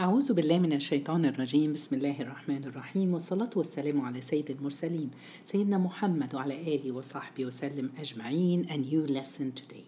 أعوذ 0.00 0.32
بالله 0.32 0.58
من 0.58 0.72
الشيطان 0.72 1.24
الرجيم 1.24 1.72
بسم 1.72 1.96
الله 1.96 2.22
الرحمن 2.22 2.64
الرحيم 2.64 3.14
والصلاة 3.14 3.50
والسلام 3.56 4.00
على 4.00 4.20
سيد 4.20 4.50
المرسلين 4.50 5.10
سيدنا 5.52 5.78
محمد 5.78 6.34
وعلى 6.34 6.74
آله 6.74 6.92
وصحبه 6.92 7.46
وسلم 7.46 7.90
أجمعين 7.98 8.64
a 8.64 8.76
new 8.76 9.06
lesson 9.06 9.52
today 9.52 9.84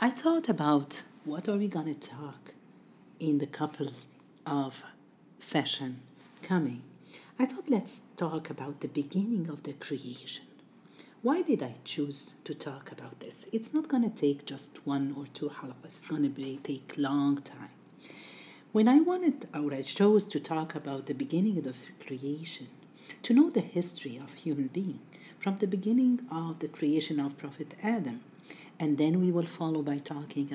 I 0.00 0.10
thought 0.10 0.48
about 0.48 1.02
what 1.24 1.48
are 1.48 1.58
we 1.58 1.68
going 1.68 1.94
to 1.94 2.00
talk 2.08 2.54
in 3.20 3.38
the 3.38 3.46
couple 3.46 3.90
of 4.46 4.82
session 5.38 6.00
coming 6.42 6.82
I 7.38 7.44
thought 7.46 7.68
let's 7.68 8.00
talk 8.16 8.50
about 8.50 8.80
the 8.80 8.88
beginning 8.88 9.48
of 9.50 9.62
the 9.64 9.74
creation 9.74 10.46
why 11.22 11.42
did 11.42 11.62
I 11.62 11.74
choose 11.84 12.34
to 12.42 12.52
talk 12.52 12.90
about 12.90 13.20
this? 13.20 13.46
It's 13.52 13.72
not 13.72 13.86
going 13.86 14.02
to 14.02 14.10
take 14.10 14.44
just 14.44 14.80
one 14.84 15.14
or 15.16 15.26
two 15.26 15.50
halaqas. 15.50 15.84
It's 15.84 16.08
going 16.08 16.24
to 16.24 16.28
be 16.28 16.58
take 16.64 16.94
long 16.98 17.36
time. 17.36 17.75
When 18.73 18.89
I 18.89 18.99
wanted 18.99 19.47
or 19.53 19.73
I 19.73 19.81
chose 19.81 20.25
to 20.25 20.41
talk 20.41 20.75
about 20.75 21.05
the 21.05 21.13
beginning 21.13 21.57
of 21.57 21.63
the 21.63 21.73
creation, 22.05 22.67
to 23.23 23.33
know 23.33 23.49
the 23.49 23.61
history 23.61 24.17
of 24.17 24.33
human 24.33 24.67
being 24.67 24.99
from 25.39 25.57
the 25.57 25.67
beginning 25.67 26.19
of 26.29 26.59
the 26.59 26.67
creation 26.67 27.17
of 27.17 27.37
Prophet 27.37 27.75
Adam, 27.81 28.19
and 28.77 28.97
then 28.97 29.21
we 29.21 29.31
will 29.31 29.45
follow 29.45 29.81
by 29.81 29.97
talking 29.97 30.51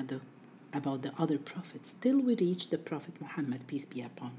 about 0.73 1.01
the 1.01 1.11
other 1.17 1.39
prophets 1.39 1.93
till 1.93 2.19
we 2.19 2.35
reach 2.35 2.69
the 2.69 2.77
Prophet 2.77 3.19
Muhammad, 3.19 3.65
peace 3.65 3.87
be 3.87 4.01
upon. 4.01 4.33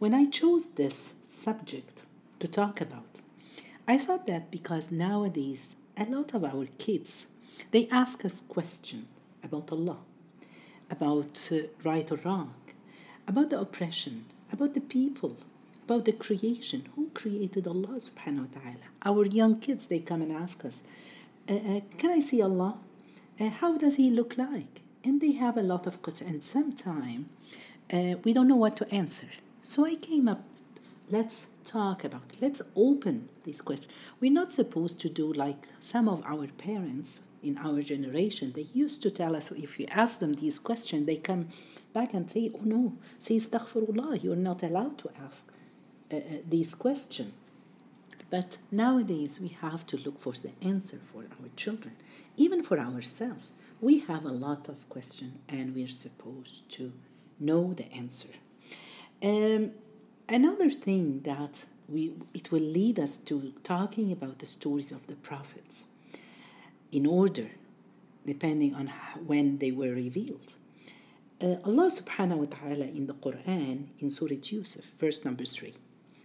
When 0.00 0.12
I 0.12 0.24
chose 0.24 0.70
this 0.70 1.14
subject 1.24 2.02
to 2.40 2.48
talk 2.48 2.80
about, 2.80 3.20
I 3.86 3.96
thought 3.96 4.26
that 4.26 4.50
because 4.50 4.90
nowadays 4.90 5.76
a 5.96 6.04
lot 6.04 6.34
of 6.34 6.44
our 6.44 6.66
kids 6.78 7.26
they 7.70 7.86
ask 7.92 8.24
us 8.24 8.40
questions 8.40 9.06
about 9.44 9.70
Allah, 9.70 9.98
about 10.90 11.48
uh, 11.52 11.58
right 11.84 12.10
or 12.10 12.16
wrong, 12.24 12.54
about 13.26 13.50
the 13.50 13.60
oppression, 13.60 14.24
about 14.52 14.74
the 14.74 14.80
people, 14.80 15.36
about 15.84 16.04
the 16.04 16.12
creation. 16.12 16.88
Who 16.96 17.10
created 17.14 17.66
Allah 17.66 17.98
subhanahu 17.98 18.48
wa 18.48 18.60
ta'ala? 18.60 18.86
Our 19.04 19.26
young 19.26 19.60
kids 19.60 19.86
they 19.86 20.00
come 20.00 20.22
and 20.22 20.32
ask 20.32 20.64
us, 20.64 20.82
uh, 21.48 21.54
uh, 21.54 21.80
Can 21.98 22.10
I 22.10 22.20
see 22.20 22.42
Allah? 22.42 22.78
Uh, 23.40 23.48
how 23.48 23.76
does 23.78 23.96
He 23.96 24.10
look 24.10 24.36
like? 24.36 24.80
And 25.04 25.20
they 25.20 25.32
have 25.32 25.56
a 25.56 25.62
lot 25.62 25.86
of 25.86 26.00
questions, 26.02 26.30
and 26.30 26.42
sometimes 26.42 27.26
uh, 27.92 28.14
we 28.24 28.32
don't 28.32 28.48
know 28.48 28.56
what 28.56 28.76
to 28.76 28.94
answer. 28.94 29.26
So 29.62 29.84
I 29.84 29.96
came 29.96 30.28
up, 30.28 30.44
let's 31.10 31.46
talk 31.64 32.04
about 32.04 32.22
it. 32.32 32.40
Let's 32.40 32.62
open 32.76 33.28
this 33.44 33.60
question. 33.60 33.90
We're 34.20 34.32
not 34.32 34.52
supposed 34.52 35.00
to 35.00 35.08
do 35.08 35.32
like 35.32 35.66
some 35.80 36.08
of 36.08 36.22
our 36.24 36.46
parents 36.46 37.20
in 37.42 37.58
our 37.58 37.82
generation. 37.82 38.52
They 38.52 38.68
used 38.74 39.02
to 39.02 39.10
tell 39.10 39.36
us 39.36 39.50
if 39.52 39.78
you 39.78 39.86
ask 39.90 40.20
them 40.20 40.34
these 40.34 40.58
questions, 40.58 41.06
they 41.06 41.16
come 41.16 41.48
back 41.92 42.14
and 42.14 42.30
say, 42.30 42.50
oh 42.54 42.64
no, 42.64 42.94
say 43.20 43.36
astaghfirullah, 43.36 44.22
you're 44.22 44.36
not 44.36 44.62
allowed 44.62 44.98
to 44.98 45.10
ask 45.24 45.44
uh, 46.12 46.16
uh, 46.16 46.20
these 46.48 46.74
questions. 46.74 47.32
But 48.30 48.56
nowadays 48.70 49.40
we 49.40 49.48
have 49.60 49.86
to 49.88 49.98
look 49.98 50.18
for 50.18 50.32
the 50.32 50.52
answer 50.62 50.98
for 51.12 51.20
our 51.22 51.48
children, 51.56 51.94
even 52.36 52.62
for 52.62 52.78
ourselves. 52.78 53.52
We 53.80 54.00
have 54.00 54.24
a 54.24 54.32
lot 54.32 54.68
of 54.68 54.88
questions 54.88 55.34
and 55.48 55.74
we're 55.74 55.88
supposed 55.88 56.70
to 56.70 56.92
know 57.38 57.74
the 57.74 57.92
answer. 57.92 58.30
Um, 59.22 59.72
Another 60.32 60.70
thing 60.70 61.20
that 61.20 61.64
we, 61.88 62.14
it 62.32 62.50
will 62.50 62.60
lead 62.60 62.98
us 62.98 63.18
to 63.18 63.52
talking 63.62 64.12
about 64.12 64.38
the 64.38 64.46
stories 64.46 64.90
of 64.90 65.06
the 65.06 65.16
prophets 65.16 65.88
in 66.92 67.06
order, 67.06 67.48
depending 68.24 68.74
on 68.74 68.86
when 69.26 69.58
they 69.58 69.72
were 69.72 69.92
revealed. 69.92 70.54
Uh, 71.40 71.56
Allah 71.64 71.90
subhanahu 71.90 72.36
wa 72.36 72.46
ta'ala 72.46 72.84
in 72.84 73.08
the 73.08 73.14
Quran, 73.14 73.88
in 73.98 74.08
Surah 74.08 74.36
Yusuf, 74.44 74.84
verse 75.00 75.24
number 75.24 75.44
3, 75.44 75.74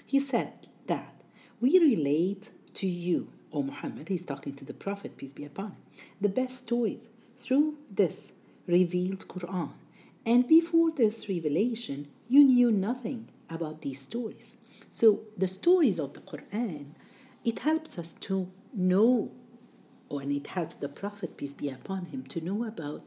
He 0.05 0.19
said 0.19 0.53
that 0.85 1.23
we 1.59 1.79
relate 1.79 2.51
to 2.75 2.87
you, 2.87 3.29
O 3.51 3.63
Muhammad, 3.63 4.09
He's 4.09 4.25
talking 4.25 4.53
to 4.55 4.65
the 4.65 4.75
Prophet, 4.75 5.17
peace 5.17 5.33
be 5.33 5.45
upon 5.45 5.71
him, 5.71 5.77
the 6.21 6.29
best 6.29 6.63
stories 6.63 7.09
through 7.39 7.77
this 7.89 8.33
revealed 8.67 9.27
Quran. 9.27 9.71
And 10.25 10.47
before 10.47 10.91
this 10.91 11.27
revelation, 11.29 12.09
you 12.27 12.43
knew 12.43 12.69
nothing 12.69 13.29
about 13.49 13.81
these 13.81 14.01
stories. 14.01 14.55
So 14.89 15.21
the 15.37 15.47
stories 15.47 15.99
of 15.99 16.13
the 16.13 16.19
Quran, 16.19 16.87
it 17.43 17.59
helps 17.59 17.97
us 17.97 18.13
to 18.21 18.51
know, 18.73 19.31
and 20.11 20.31
it 20.31 20.47
helps 20.47 20.75
the 20.75 20.89
Prophet, 20.89 21.37
peace 21.37 21.53
be 21.53 21.69
upon 21.69 22.05
him, 22.05 22.23
to 22.23 22.41
know 22.41 22.63
about 22.65 23.03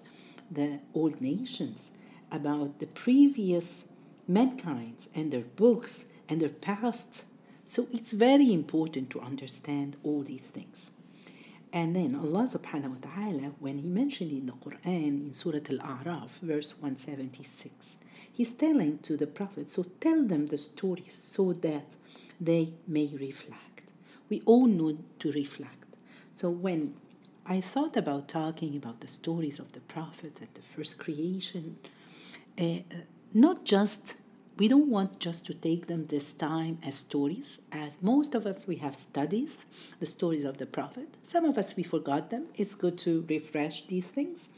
the 0.51 0.81
old 0.95 1.21
nations, 1.21 1.93
about 2.31 2.79
the 2.79 2.87
previous 2.87 3.89
mankind 4.27 5.09
and 5.15 5.33
their 5.33 5.45
books 5.57 6.07
and 6.29 6.41
their 6.41 6.49
past. 6.49 7.25
So 7.65 7.89
it's 7.93 8.13
very 8.13 8.53
important 8.53 9.11
to 9.11 9.21
understand 9.21 9.97
all 10.03 10.23
these 10.23 10.49
things. 10.51 10.91
And 11.73 11.95
then 11.95 12.17
Allah 12.17 12.49
subhanahu 12.49 12.91
wa 12.91 13.11
ta'ala, 13.15 13.55
when 13.61 13.79
He 13.79 13.89
mentioned 13.89 14.33
in 14.33 14.47
the 14.47 14.53
Quran 14.53 15.23
in 15.23 15.33
Surah 15.33 15.59
Al 15.71 15.79
A'raf, 15.79 16.39
verse 16.41 16.73
176, 16.81 17.97
He's 18.33 18.53
telling 18.53 18.99
to 18.99 19.17
the 19.17 19.27
Prophet, 19.27 19.69
so 19.69 19.85
tell 20.01 20.25
them 20.25 20.47
the 20.47 20.59
stories 20.59 21.15
so 21.15 21.53
that 21.53 21.87
they 22.41 22.73
may 22.89 23.07
reflect. 23.13 23.85
We 24.29 24.43
all 24.47 24.67
need 24.67 24.99
to 25.21 25.31
reflect. 25.33 25.80
So 26.41 26.49
when 26.49 26.95
I 27.45 27.61
thought 27.61 27.99
about 27.99 28.27
talking 28.29 28.75
about 28.75 29.03
the 29.03 29.09
stories 29.09 29.59
of 29.59 29.73
the 29.73 29.81
Prophet 29.81 30.39
and 30.41 30.49
the 30.55 30.63
first 30.63 30.99
creation, 30.99 31.77
uh, 32.59 32.79
not 33.35 33.67
just 33.67 34.15
we 34.57 34.67
don't 34.67 34.89
want 34.89 35.21
just 35.21 35.45
to 35.49 35.53
take 35.53 35.87
them 35.87 36.07
this 36.07 36.33
time 36.33 36.79
as 36.83 36.95
stories 36.95 37.59
as 37.73 37.99
most 38.01 38.35
of 38.35 38.47
us 38.47 38.67
we 38.67 38.77
have 38.77 38.95
studies 38.95 39.67
the 40.01 40.07
stories 40.07 40.45
of 40.45 40.57
the 40.59 40.67
prophet 40.67 41.09
some 41.23 41.45
of 41.47 41.57
us 41.57 41.77
we 41.77 41.83
forgot 41.83 42.29
them 42.29 42.47
it's 42.57 42.75
good 42.75 42.99
to 42.99 43.25
refresh 43.29 43.87
these 43.87 44.11
things 44.11 44.51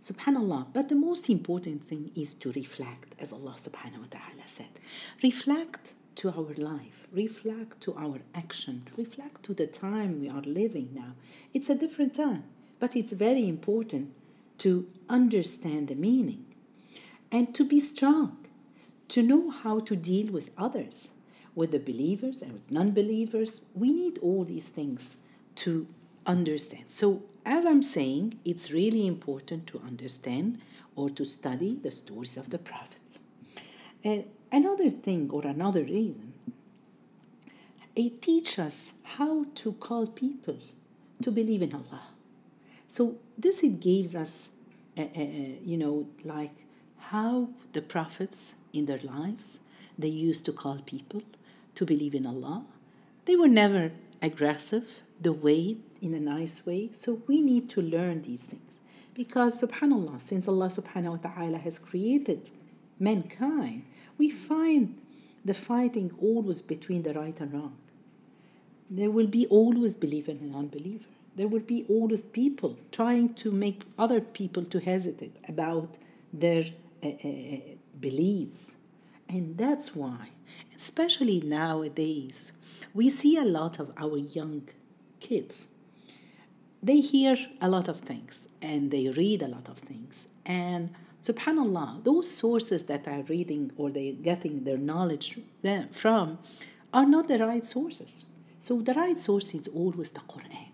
Subhanallah. 0.00 0.66
But 0.74 0.90
the 0.90 0.96
most 0.96 1.30
important 1.30 1.82
thing 1.82 2.10
is 2.14 2.34
to 2.34 2.52
reflect, 2.52 3.14
as 3.18 3.32
Allah 3.32 3.54
subhanahu 3.56 4.00
wa 4.00 4.10
ta'ala 4.10 4.46
said. 4.46 4.74
Reflect 5.22 5.94
to 6.16 6.28
our 6.28 6.52
life, 6.58 7.03
reflect 7.14 7.80
to 7.82 7.94
our 7.94 8.20
action, 8.34 8.86
reflect 8.96 9.44
to 9.44 9.54
the 9.54 9.66
time 9.66 10.20
we 10.20 10.28
are 10.28 10.42
living 10.42 10.90
now. 10.92 11.14
It's 11.52 11.70
a 11.70 11.74
different 11.74 12.14
time, 12.14 12.44
but 12.80 12.96
it's 12.96 13.12
very 13.12 13.48
important 13.48 14.12
to 14.58 14.86
understand 15.08 15.88
the 15.88 15.94
meaning 15.94 16.44
and 17.30 17.54
to 17.54 17.64
be 17.64 17.80
strong, 17.80 18.38
to 19.08 19.22
know 19.22 19.50
how 19.50 19.78
to 19.80 19.96
deal 19.96 20.32
with 20.32 20.50
others, 20.58 21.10
with 21.54 21.70
the 21.70 21.78
believers 21.78 22.42
and 22.42 22.52
with 22.52 22.70
non 22.70 22.92
believers. 22.92 23.62
We 23.74 23.92
need 23.92 24.18
all 24.18 24.44
these 24.44 24.68
things 24.68 25.16
to 25.56 25.86
understand. 26.26 26.90
So 26.90 27.22
as 27.46 27.66
I'm 27.66 27.82
saying, 27.82 28.40
it's 28.44 28.70
really 28.70 29.06
important 29.06 29.66
to 29.68 29.80
understand 29.80 30.60
or 30.96 31.10
to 31.10 31.24
study 31.24 31.78
the 31.82 31.90
stories 31.90 32.36
of 32.36 32.50
the 32.50 32.58
prophets. 32.58 33.18
Uh, 34.04 34.22
another 34.52 34.90
thing 34.90 35.30
or 35.30 35.46
another 35.46 35.82
reason, 35.82 36.33
it 37.96 38.22
teaches 38.22 38.58
us 38.58 38.92
how 39.02 39.46
to 39.54 39.72
call 39.72 40.06
people 40.06 40.58
to 41.22 41.30
believe 41.30 41.62
in 41.62 41.74
Allah. 41.74 42.02
So 42.88 43.16
this 43.38 43.62
it 43.62 43.80
gives 43.80 44.14
us, 44.14 44.50
uh, 44.98 45.02
uh, 45.02 45.20
you 45.62 45.76
know, 45.76 46.08
like 46.24 46.66
how 46.98 47.48
the 47.72 47.82
prophets 47.82 48.54
in 48.72 48.86
their 48.86 48.98
lives 48.98 49.60
they 49.98 50.08
used 50.08 50.44
to 50.46 50.52
call 50.52 50.78
people 50.84 51.22
to 51.74 51.86
believe 51.86 52.14
in 52.14 52.26
Allah. 52.26 52.64
They 53.26 53.36
were 53.36 53.48
never 53.48 53.92
aggressive 54.20 54.84
the 55.20 55.32
way 55.32 55.76
in 56.02 56.14
a 56.14 56.20
nice 56.20 56.66
way. 56.66 56.90
So 56.92 57.22
we 57.26 57.40
need 57.40 57.68
to 57.70 57.80
learn 57.80 58.22
these 58.22 58.42
things. 58.42 58.70
Because 59.14 59.60
subhanAllah, 59.62 60.20
since 60.20 60.48
Allah 60.48 60.66
subhanahu 60.66 61.22
wa 61.22 61.30
ta'ala 61.30 61.58
has 61.58 61.78
created 61.78 62.50
mankind, 62.98 63.84
we 64.18 64.28
find 64.30 65.00
the 65.44 65.54
fighting 65.54 66.10
always 66.20 66.60
between 66.60 67.02
the 67.02 67.14
right 67.14 67.38
and 67.40 67.52
wrong. 67.52 67.76
There 68.90 69.10
will 69.10 69.26
be 69.26 69.46
always 69.46 69.96
believer 69.96 70.32
and 70.32 70.54
unbeliever. 70.54 71.06
There 71.36 71.48
will 71.48 71.60
be 71.60 71.84
always 71.88 72.20
people 72.20 72.78
trying 72.92 73.34
to 73.34 73.50
make 73.50 73.82
other 73.98 74.20
people 74.20 74.64
to 74.66 74.78
hesitate 74.78 75.36
about 75.48 75.98
their 76.32 76.64
uh, 77.02 77.08
uh, 77.08 77.58
beliefs. 78.00 78.72
And 79.28 79.58
that's 79.58 79.96
why, 79.96 80.30
especially 80.76 81.40
nowadays, 81.40 82.52
we 82.92 83.08
see 83.08 83.36
a 83.36 83.44
lot 83.44 83.80
of 83.80 83.92
our 83.98 84.18
young 84.18 84.68
kids 85.18 85.68
they 86.84 87.00
hear 87.00 87.34
a 87.62 87.68
lot 87.68 87.88
of 87.88 87.98
things 87.98 88.46
and 88.60 88.90
they 88.90 89.08
read 89.08 89.40
a 89.40 89.48
lot 89.48 89.68
of 89.68 89.78
things. 89.78 90.28
And 90.44 90.90
subhanallah, 91.22 92.04
those 92.04 92.30
sources 92.30 92.82
that 92.84 93.08
are 93.08 93.22
reading 93.22 93.72
or 93.78 93.90
they're 93.90 94.12
getting 94.12 94.64
their 94.64 94.76
knowledge 94.76 95.38
from 95.92 96.38
are 96.92 97.06
not 97.06 97.26
the 97.28 97.38
right 97.38 97.64
sources. 97.64 98.26
So 98.66 98.80
the 98.80 98.94
right 98.94 99.18
source 99.18 99.52
is 99.54 99.68
always 99.68 100.12
the 100.12 100.20
Quran. 100.20 100.68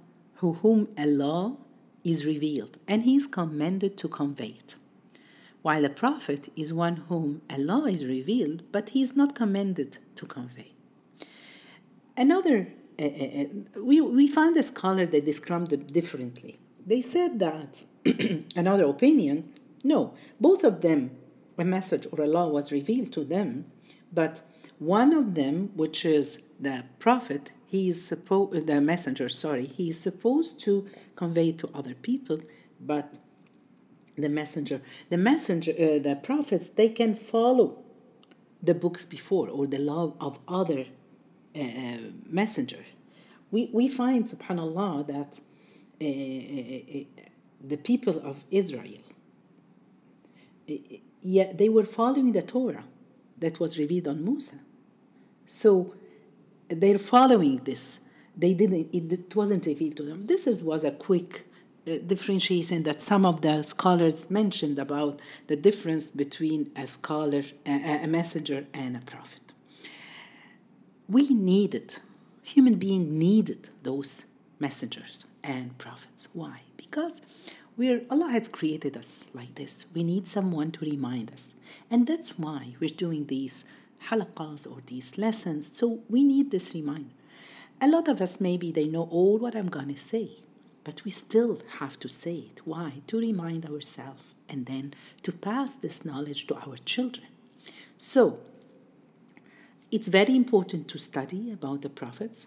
who 0.40 0.54
whom 0.54 0.88
Allah 0.98 1.56
is 2.02 2.24
revealed 2.24 2.78
and 2.88 3.02
he 3.02 3.16
is 3.16 3.26
commanded 3.26 3.96
to 3.98 4.08
convey 4.08 4.54
it. 4.58 4.76
While 5.62 5.84
a 5.84 5.90
prophet 5.90 6.48
is 6.56 6.72
one 6.72 6.96
whom 7.08 7.42
Allah 7.50 7.90
is 7.90 8.06
revealed, 8.06 8.62
but 8.72 8.90
he 8.90 9.02
is 9.02 9.14
not 9.14 9.34
commanded 9.34 9.98
to 10.14 10.24
convey. 10.24 10.72
Another 12.16 12.68
uh, 12.98 13.04
uh, 13.04 13.44
we, 13.84 14.00
we 14.00 14.26
find 14.26 14.56
a 14.56 14.62
scholar 14.62 15.06
that 15.06 15.24
described 15.24 15.72
it 15.72 15.92
differently. 15.92 16.58
They 16.86 17.00
said 17.00 17.38
that 17.38 17.82
another 18.56 18.84
opinion, 18.84 19.52
no, 19.82 20.14
both 20.38 20.64
of 20.64 20.82
them, 20.82 21.12
a 21.56 21.64
message 21.64 22.06
or 22.12 22.24
a 22.24 22.26
law 22.26 22.48
was 22.48 22.72
revealed 22.72 23.12
to 23.12 23.24
them, 23.24 23.66
but 24.12 24.42
one 24.78 25.12
of 25.14 25.34
them, 25.34 25.70
which 25.76 26.04
is 26.04 26.42
the 26.58 26.84
prophet, 26.98 27.52
he 27.70 27.88
is 27.88 28.04
supposed 28.04 28.66
the 28.66 28.80
messenger, 28.80 29.28
sorry, 29.28 29.64
he 29.64 29.90
is 29.90 30.00
supposed 30.00 30.58
to 30.64 30.88
convey 31.14 31.52
to 31.52 31.70
other 31.72 31.94
people, 31.94 32.40
but 32.80 33.14
the 34.18 34.28
messenger, 34.28 34.80
the 35.08 35.16
messenger, 35.16 35.70
uh, 35.70 36.00
the 36.00 36.18
prophets, 36.20 36.70
they 36.70 36.88
can 36.88 37.14
follow 37.14 37.78
the 38.60 38.74
books 38.74 39.06
before 39.06 39.48
or 39.48 39.68
the 39.68 39.78
law 39.78 40.14
of 40.20 40.40
other 40.48 40.84
uh, 41.54 41.98
messenger. 42.28 42.84
We, 43.52 43.70
we 43.72 43.86
find, 43.88 44.24
subhanAllah, 44.24 45.06
that 45.06 45.40
uh, 46.02 46.04
uh, 46.04 47.24
the 47.62 47.76
people 47.76 48.18
of 48.18 48.44
Israel, 48.50 49.04
yeah, 51.22 51.52
they 51.52 51.68
were 51.68 51.84
following 51.84 52.32
the 52.32 52.42
Torah 52.42 52.84
that 53.38 53.60
was 53.60 53.78
revealed 53.78 54.08
on 54.08 54.24
Musa. 54.24 54.58
So 55.46 55.94
they're 56.70 56.98
following 56.98 57.58
this. 57.58 58.00
They 58.36 58.54
didn't. 58.54 58.94
It, 58.94 59.12
it 59.12 59.36
wasn't 59.36 59.66
revealed 59.66 59.96
to 59.98 60.02
them. 60.04 60.26
This 60.26 60.46
is, 60.46 60.62
was 60.62 60.84
a 60.84 60.92
quick 60.92 61.46
uh, 61.86 61.98
differentiation 62.06 62.84
that 62.84 63.00
some 63.00 63.26
of 63.26 63.40
the 63.42 63.62
scholars 63.62 64.30
mentioned 64.30 64.78
about 64.78 65.20
the 65.48 65.56
difference 65.56 66.10
between 66.10 66.70
a 66.76 66.86
scholar, 66.86 67.42
a, 67.66 68.04
a 68.04 68.06
messenger, 68.06 68.66
and 68.72 68.96
a 68.96 69.00
prophet 69.00 69.40
we 71.10 71.28
needed, 71.30 71.96
human 72.42 72.76
being 72.76 73.18
needed 73.18 73.68
those 73.82 74.26
messengers 74.60 75.24
and 75.42 75.76
prophets. 75.76 76.28
Why? 76.32 76.60
Because 76.76 77.20
we're, 77.76 78.02
Allah 78.08 78.30
has 78.30 78.46
created 78.46 78.96
us 78.96 79.24
like 79.34 79.56
this. 79.56 79.86
We 79.92 80.04
need 80.04 80.28
someone 80.28 80.70
to 80.72 80.84
remind 80.84 81.32
us. 81.32 81.54
And 81.90 82.06
that's 82.06 82.38
why 82.38 82.76
we're 82.78 82.90
doing 82.90 83.26
these 83.26 83.64
halaqas 84.08 84.70
or 84.70 84.80
these 84.86 85.18
lessons. 85.18 85.76
So 85.76 86.00
we 86.08 86.24
need 86.24 86.50
this 86.50 86.74
reminder. 86.74 87.14
A 87.80 87.88
lot 87.88 88.08
of 88.08 88.20
us, 88.20 88.40
maybe 88.40 88.70
they 88.70 88.86
know 88.86 89.08
all 89.10 89.38
what 89.38 89.54
I'm 89.56 89.68
going 89.68 89.88
to 89.88 89.96
say, 89.96 90.30
but 90.84 91.04
we 91.04 91.10
still 91.10 91.60
have 91.78 91.98
to 92.00 92.08
say 92.08 92.34
it. 92.34 92.60
Why? 92.64 93.02
To 93.06 93.18
remind 93.18 93.66
ourselves 93.66 94.22
and 94.48 94.66
then 94.66 94.92
to 95.22 95.32
pass 95.32 95.76
this 95.76 96.04
knowledge 96.04 96.46
to 96.48 96.56
our 96.56 96.76
children. 96.76 97.28
So, 97.96 98.40
it's 99.90 100.08
very 100.08 100.36
important 100.36 100.88
to 100.88 100.98
study 100.98 101.50
about 101.52 101.82
the 101.82 101.88
prophets. 101.88 102.46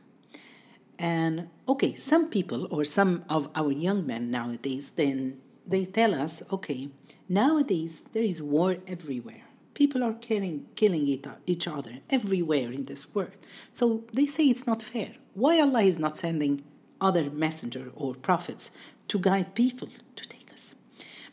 And 1.00 1.50
okay, 1.68 1.94
some 1.94 2.30
people 2.30 2.68
or 2.70 2.84
some 2.84 3.26
of 3.30 3.50
our 3.56 3.72
young 3.72 4.06
men 4.06 4.32
nowadays, 4.32 4.92
then 4.92 5.40
they 5.66 5.86
tell 5.86 6.14
us, 6.14 6.44
okay, 6.52 6.90
nowadays 7.28 8.04
there 8.14 8.24
is 8.24 8.42
war 8.42 8.78
everywhere. 8.88 9.44
People 9.74 10.04
are 10.04 10.14
killing, 10.14 10.68
killing 10.76 11.08
each 11.46 11.68
other 11.68 12.00
everywhere 12.10 12.72
in 12.72 12.86
this 12.86 13.14
world. 13.16 13.36
So 13.72 14.04
they 14.14 14.26
say 14.26 14.46
it's 14.46 14.68
not 14.68 14.82
fair. 14.82 15.14
Why 15.34 15.60
Allah 15.60 15.82
is 15.82 15.98
not 15.98 16.18
sending 16.18 16.64
other 17.02 17.30
messenger 17.32 17.92
or 17.96 18.16
prophets 18.16 18.70
to 19.08 19.18
guide 19.20 19.56
people 19.56 19.90
to 20.16 20.28
take 20.28 20.52
us? 20.52 20.76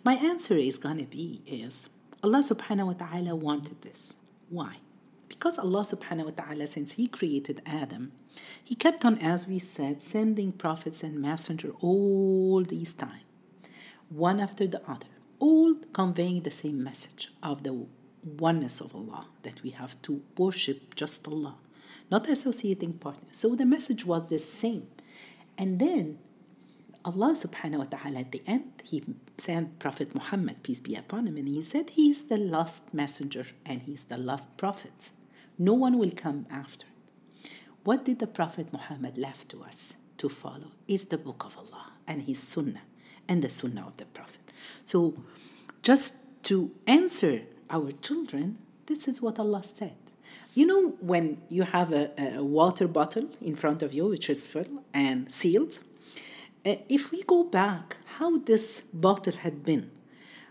My 0.05 0.15
answer 0.15 0.55
is 0.55 0.79
gonna 0.79 1.05
be 1.05 1.43
is 1.47 1.89
Allah 2.23 2.39
subhanahu 2.39 2.87
wa 2.87 2.93
ta'ala 2.95 3.35
wanted 3.37 3.83
this. 3.83 4.15
Why? 4.49 4.77
Because 5.29 5.59
Allah 5.59 5.81
subhanahu 5.81 6.25
wa 6.27 6.45
ta'ala, 6.45 6.67
since 6.67 6.93
He 6.93 7.09
created 7.09 7.63
Adam, 7.67 8.13
He 8.65 8.75
kept 8.75 9.05
on, 9.05 9.19
as 9.19 9.47
we 9.47 9.59
said, 9.59 10.03
sending 10.03 10.53
prophets 10.53 11.03
and 11.03 11.21
messengers 11.21 11.75
all 11.81 12.63
these 12.63 12.93
time, 12.93 13.25
one 14.09 14.41
after 14.41 14.67
the 14.67 14.83
other, 14.89 15.07
all 15.39 15.75
conveying 15.93 16.43
the 16.43 16.51
same 16.51 16.83
message 16.83 17.33
of 17.43 17.63
the 17.63 17.87
oneness 18.25 18.81
of 18.81 18.95
Allah, 18.95 19.27
that 19.43 19.63
we 19.63 19.71
have 19.71 20.01
to 20.03 20.23
worship 20.37 20.95
just 20.95 21.27
Allah, 21.27 21.57
not 22.11 22.29
associating 22.29 22.95
partners. 22.95 23.37
So 23.37 23.55
the 23.55 23.67
message 23.67 24.05
was 24.05 24.29
the 24.29 24.39
same. 24.39 24.87
And 25.57 25.79
then 25.79 26.19
Allah 27.05 27.33
subhanahu 27.33 27.79
wa 27.79 27.85
ta'ala 27.85 28.21
at 28.21 28.33
the 28.33 28.43
end, 28.47 28.83
He 28.85 29.03
sent 29.39 29.79
Prophet 29.79 30.15
Muhammad, 30.15 30.63
peace 30.63 30.81
be 30.81 30.95
upon 30.95 31.27
him, 31.27 31.37
and 31.37 31.49
He 31.49 31.63
said 31.63 31.91
He 31.91 32.11
is 32.11 32.25
the 32.25 32.39
last 32.39 32.93
messenger 32.93 33.47
and 33.65 33.83
He's 33.83 34.05
the 34.05 34.19
last 34.19 34.57
prophet. 34.57 35.11
No 35.59 35.75
one 35.75 35.99
will 35.99 36.11
come 36.11 36.47
after. 36.51 36.87
What 37.85 38.05
did 38.05 38.19
the 38.19 38.27
Prophet 38.27 38.73
Muhammad 38.73 39.17
left 39.17 39.49
to 39.51 39.63
us 39.63 39.95
to 40.19 40.29
follow? 40.29 40.73
Is 40.87 41.07
the 41.07 41.19
book 41.19 41.45
of 41.45 41.57
Allah 41.57 41.93
and 42.11 42.23
his 42.23 42.43
sunnah 42.43 42.83
and 43.29 43.43
the 43.43 43.49
sunnah 43.49 43.87
of 43.87 43.97
the 43.97 44.05
Prophet. 44.07 44.53
So 44.85 45.15
just 45.83 46.17
to 46.45 46.73
answer 46.87 47.43
our 47.71 47.93
children, 47.93 48.59
this 48.87 49.09
is 49.09 49.23
what 49.23 49.39
Allah 49.39 49.63
said. 49.63 49.97
You 50.55 50.67
know, 50.67 50.91
when 51.01 51.41
you 51.49 51.63
have 51.63 51.93
a, 51.93 52.11
a 52.19 52.43
water 52.43 52.89
bottle 52.89 53.29
in 53.41 53.55
front 53.55 53.83
of 53.83 53.93
you, 53.93 54.09
which 54.09 54.29
is 54.29 54.47
full 54.47 54.85
and 54.93 55.33
sealed, 55.33 55.79
uh, 56.67 56.75
if 56.89 57.13
we 57.13 57.23
go 57.23 57.45
back, 57.45 57.99
how 58.19 58.39
this 58.39 58.81
bottle 58.93 59.33
had 59.33 59.65
been, 59.65 59.91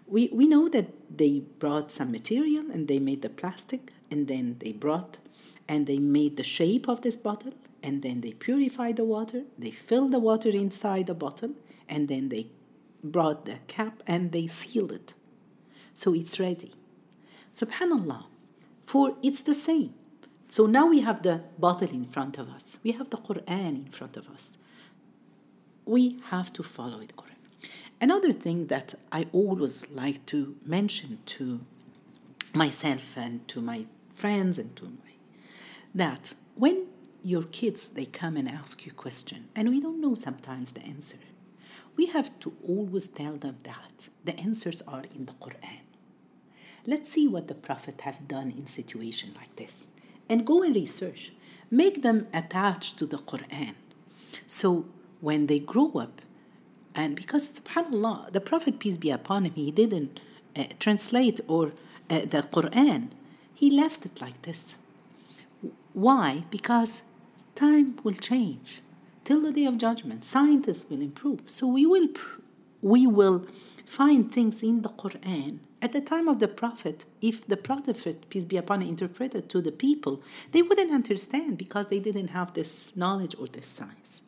we, 0.07 0.29
we 0.33 0.47
know 0.47 0.69
that 0.69 0.87
they 1.15 1.41
brought 1.59 1.91
some 1.91 2.11
material 2.11 2.71
and 2.71 2.87
they 2.87 2.99
made 2.99 3.21
the 3.21 3.29
plastic 3.29 3.91
and 4.09 4.27
then 4.27 4.55
they 4.59 4.71
brought 4.71 5.19
and 5.67 5.85
they 5.85 5.99
made 5.99 6.37
the 6.37 6.43
shape 6.43 6.87
of 6.87 7.01
this 7.01 7.15
bottle 7.15 7.53
and 7.83 8.01
then 8.01 8.21
they 8.21 8.31
purified 8.31 8.95
the 8.95 9.05
water 9.05 9.43
they 9.57 9.69
filled 9.69 10.11
the 10.11 10.19
water 10.19 10.49
inside 10.49 11.05
the 11.05 11.13
bottle 11.13 11.51
and 11.87 12.07
then 12.07 12.29
they 12.29 12.47
brought 13.03 13.45
the 13.45 13.57
cap 13.67 14.01
and 14.07 14.31
they 14.31 14.47
sealed 14.47 14.91
it. 14.91 15.13
So 15.93 16.13
it's 16.13 16.39
ready 16.39 16.73
subhanallah. 17.59 18.23
For 18.85 19.15
it's 19.21 19.41
the 19.41 19.53
same. 19.53 19.93
So 20.47 20.65
now 20.65 20.87
we 20.87 21.01
have 21.01 21.21
the 21.21 21.43
bottle 21.59 21.89
in 21.89 22.05
front 22.05 22.37
of 22.37 22.49
us. 22.49 22.77
We 22.83 22.91
have 22.93 23.09
the 23.09 23.17
quran 23.17 23.85
in 23.85 23.89
front 23.97 24.17
of 24.17 24.29
us. 24.29 24.57
We 25.85 26.19
have 26.31 26.51
to 26.53 26.63
follow 26.63 26.99
the 26.99 27.13
quran. 27.13 27.35
Another 28.01 28.31
thing 28.31 28.67
that 28.67 28.93
i 29.11 29.21
always 29.33 29.75
like 29.91 30.25
to 30.33 30.55
mention 30.65 31.19
to 31.25 31.45
myself 32.53 33.05
and 33.17 33.47
to 33.47 33.61
my 33.61 33.85
friends 34.13 34.57
and 34.57 34.75
to 34.75 34.85
my 34.85 35.13
that 35.93 36.33
when 36.55 36.87
your 37.23 37.43
kids 37.43 37.89
they 37.89 38.05
come 38.05 38.37
and 38.37 38.47
ask 38.49 38.85
you 38.85 38.91
a 38.91 38.95
question 38.95 39.49
and 39.55 39.69
we 39.69 39.79
don't 39.81 40.01
know 40.01 40.15
sometimes 40.15 40.71
the 40.71 40.81
answer 40.81 41.17
we 41.97 42.05
have 42.07 42.29
to 42.39 42.53
always 42.65 43.07
tell 43.07 43.35
them 43.35 43.57
that 43.63 44.07
the 44.23 44.39
answers 44.39 44.81
are 44.83 45.03
in 45.15 45.25
the 45.25 45.33
quran 45.33 45.88
let's 46.89 47.09
see 47.11 47.27
what 47.27 47.47
the 47.47 47.53
prophet 47.53 48.01
have 48.01 48.27
done 48.27 48.49
in 48.49 48.65
situation 48.65 49.29
like 49.35 49.55
this. 49.57 49.85
And 50.27 50.45
go 50.45 50.63
and 50.63 50.75
research. 50.75 51.31
Make 51.69 52.01
them 52.01 52.27
attached 52.33 52.97
to 52.97 53.05
the 53.05 53.17
quran. 53.17 53.75
So 54.47 54.85
when 55.21 55.45
they 55.45 55.59
grow 55.59 55.91
up 56.05 56.21
and 56.95 57.15
because 57.15 57.59
subhanallah 57.59 58.31
the 58.31 58.41
prophet 58.41 58.79
peace 58.79 58.97
be 58.97 59.11
upon 59.11 59.45
him 59.45 59.53
he 59.53 59.69
didn't 59.69 60.19
uh, 60.57 60.63
translate 60.79 61.39
or 61.47 61.67
uh, 62.09 62.21
the 62.33 62.41
quran. 62.55 63.11
He 63.53 63.69
left 63.69 64.05
it 64.07 64.19
like 64.19 64.41
this. 64.41 64.75
Why? 65.93 66.45
Because 66.49 67.03
time 67.53 67.97
will 68.03 68.19
change. 68.31 68.81
Till 69.25 69.41
the 69.41 69.51
day 69.51 69.65
of 69.65 69.77
judgment 69.77 70.23
scientists 70.23 70.89
will 70.89 71.01
improve. 71.01 71.41
So 71.51 71.67
we 71.67 71.85
will 71.85 72.07
we 72.81 73.05
will 73.05 73.45
find 73.85 74.31
things 74.31 74.63
in 74.63 74.81
the 74.81 74.89
quran 74.89 75.59
at 75.81 75.93
the 75.93 76.01
time 76.01 76.27
of 76.27 76.39
the 76.39 76.47
prophet 76.47 77.05
if 77.21 77.47
the 77.47 77.57
prophet 77.57 78.29
peace 78.29 78.45
be 78.45 78.57
upon 78.57 78.81
him 78.81 78.89
interpreted 78.89 79.49
to 79.49 79.61
the 79.61 79.71
people 79.71 80.21
they 80.51 80.61
wouldn't 80.61 80.91
understand 80.91 81.57
because 81.57 81.87
they 81.87 81.99
didn't 81.99 82.29
have 82.29 82.53
this 82.53 82.95
knowledge 82.95 83.35
or 83.39 83.47
this 83.47 83.67
science. 83.67 84.21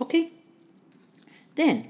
Okay? 0.00 0.32
Then 1.54 1.88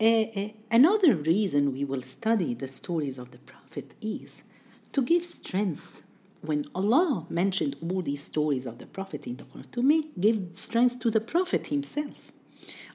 uh, 0.00 0.04
uh, 0.04 0.48
another 0.70 1.14
reason 1.14 1.72
we 1.72 1.84
will 1.84 2.02
study 2.02 2.54
the 2.54 2.68
stories 2.68 3.18
of 3.18 3.30
the 3.30 3.38
prophet 3.38 3.94
is 4.00 4.42
to 4.92 5.02
give 5.02 5.22
strength. 5.22 6.02
When 6.40 6.64
Allah 6.72 7.26
mentioned 7.28 7.74
all 7.82 8.00
these 8.00 8.22
stories 8.22 8.64
of 8.64 8.78
the 8.78 8.86
Prophet 8.86 9.26
in 9.26 9.36
the 9.36 9.42
Quran, 9.42 9.70
to 9.72 9.82
make 9.82 10.20
give 10.20 10.50
strength 10.54 11.00
to 11.00 11.10
the 11.10 11.20
Prophet 11.20 11.66
himself. 11.66 12.14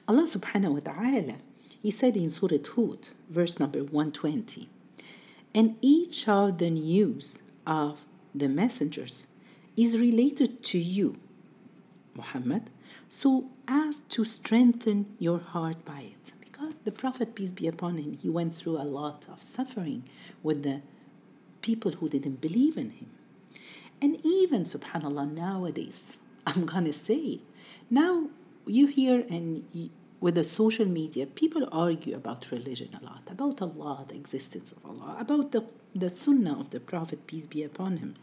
Allah 0.08 0.26
subhanahu 0.26 0.72
wa 0.72 0.80
ta'ala, 0.80 1.36
He 1.82 1.90
said 1.90 2.16
in 2.16 2.30
Surah 2.30 2.56
Hud, 2.74 3.10
verse 3.28 3.60
number 3.60 3.80
120, 3.80 4.66
and 5.54 5.76
each 5.80 6.28
of 6.28 6.58
the 6.58 6.70
news 6.70 7.38
of 7.66 8.04
the 8.34 8.48
messengers 8.48 9.26
is 9.76 9.98
related 9.98 10.62
to 10.64 10.78
you, 10.78 11.16
Muhammad, 12.14 12.70
so 13.08 13.46
as 13.68 14.00
to 14.00 14.24
strengthen 14.24 15.14
your 15.18 15.38
heart 15.38 15.84
by 15.84 16.00
it. 16.00 16.32
Because 16.40 16.76
the 16.84 16.92
Prophet, 16.92 17.34
peace 17.34 17.52
be 17.52 17.68
upon 17.68 17.98
him, 17.98 18.12
he 18.16 18.28
went 18.28 18.52
through 18.54 18.78
a 18.78 18.84
lot 18.84 19.26
of 19.30 19.42
suffering 19.42 20.04
with 20.42 20.62
the 20.62 20.82
people 21.62 21.92
who 21.92 22.08
didn't 22.08 22.40
believe 22.40 22.76
in 22.76 22.90
him. 22.90 23.10
And 24.02 24.18
even, 24.24 24.64
subhanAllah, 24.64 25.32
nowadays, 25.32 26.18
I'm 26.46 26.66
going 26.66 26.84
to 26.84 26.92
say. 26.92 27.40
Now 27.90 28.28
you 28.66 28.86
hear 28.86 29.24
and 29.30 29.64
with 30.24 30.36
the 30.36 30.42
social 30.42 30.86
media, 30.86 31.26
people 31.26 31.68
argue 31.70 32.16
about 32.16 32.50
religion 32.50 32.88
a 32.98 33.04
lot, 33.04 33.24
about 33.30 33.60
Allah, 33.60 34.06
the 34.08 34.14
existence 34.14 34.72
of 34.72 34.82
Allah, 34.86 35.18
about 35.20 35.52
the, 35.52 35.62
the 35.94 36.08
sunnah 36.08 36.58
of 36.58 36.70
the 36.70 36.80
Prophet, 36.80 37.26
peace 37.26 37.44
be 37.44 37.62
upon 37.62 37.98
him. 37.98 38.14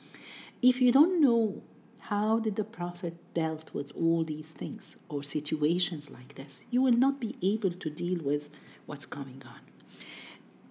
If 0.63 0.81
you 0.81 0.91
don't 0.91 1.21
know 1.21 1.61
how 2.09 2.39
did 2.39 2.55
the 2.55 2.63
Prophet 2.63 3.13
dealt 3.35 3.71
with 3.75 3.91
all 3.95 4.23
these 4.23 4.51
things 4.51 4.95
or 5.09 5.21
situations 5.21 6.09
like 6.09 6.33
this, 6.33 6.63
you 6.71 6.81
will 6.81 6.97
not 7.05 7.19
be 7.19 7.35
able 7.43 7.69
to 7.69 7.89
deal 7.91 8.19
with 8.23 8.49
what's 8.87 9.05
going 9.05 9.43
on. 9.45 9.61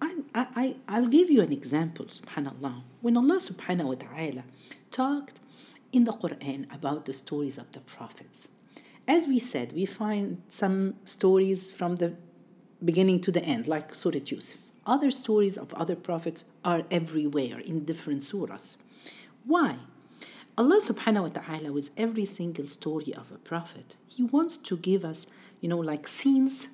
I, 0.01 0.47
I, 0.63 0.75
I'll 0.89 1.07
give 1.07 1.29
you 1.29 1.41
an 1.41 1.53
example, 1.53 2.07
subhanAllah. 2.07 2.81
When 2.99 3.15
Allah 3.15 3.39
subhanahu 3.39 3.85
wa 3.85 3.95
ta'ala 3.95 4.43
talked 4.91 5.39
in 5.93 6.03
the 6.03 6.11
Quran 6.11 6.65
about 6.75 7.05
the 7.05 7.13
stories 7.13 7.57
of 7.57 7.71
the 7.71 7.79
prophets. 7.79 8.49
As 9.07 9.27
we 9.27 9.39
said, 9.39 9.73
we 9.73 9.85
find 9.85 10.41
some 10.47 10.95
stories 11.05 11.71
from 11.71 11.97
the 11.97 12.15
beginning 12.83 13.19
to 13.21 13.31
the 13.31 13.43
end, 13.43 13.67
like 13.67 13.93
Surah 13.93 14.19
Yusuf. 14.25 14.59
Other 14.85 15.11
stories 15.11 15.57
of 15.57 15.73
other 15.73 15.95
prophets 15.95 16.45
are 16.65 16.83
everywhere 16.89 17.59
in 17.59 17.85
different 17.85 18.21
surahs. 18.21 18.77
Why? 19.45 19.77
Allah 20.57 20.79
subhanahu 20.81 21.21
wa 21.21 21.41
ta'ala, 21.41 21.71
with 21.71 21.91
every 21.97 22.25
single 22.25 22.67
story 22.67 23.13
of 23.13 23.31
a 23.31 23.37
prophet, 23.37 23.95
He 24.07 24.23
wants 24.23 24.57
to 24.57 24.77
give 24.77 25.05
us, 25.05 25.27
you 25.61 25.69
know, 25.69 25.79
like 25.79 26.07
scenes, 26.07 26.67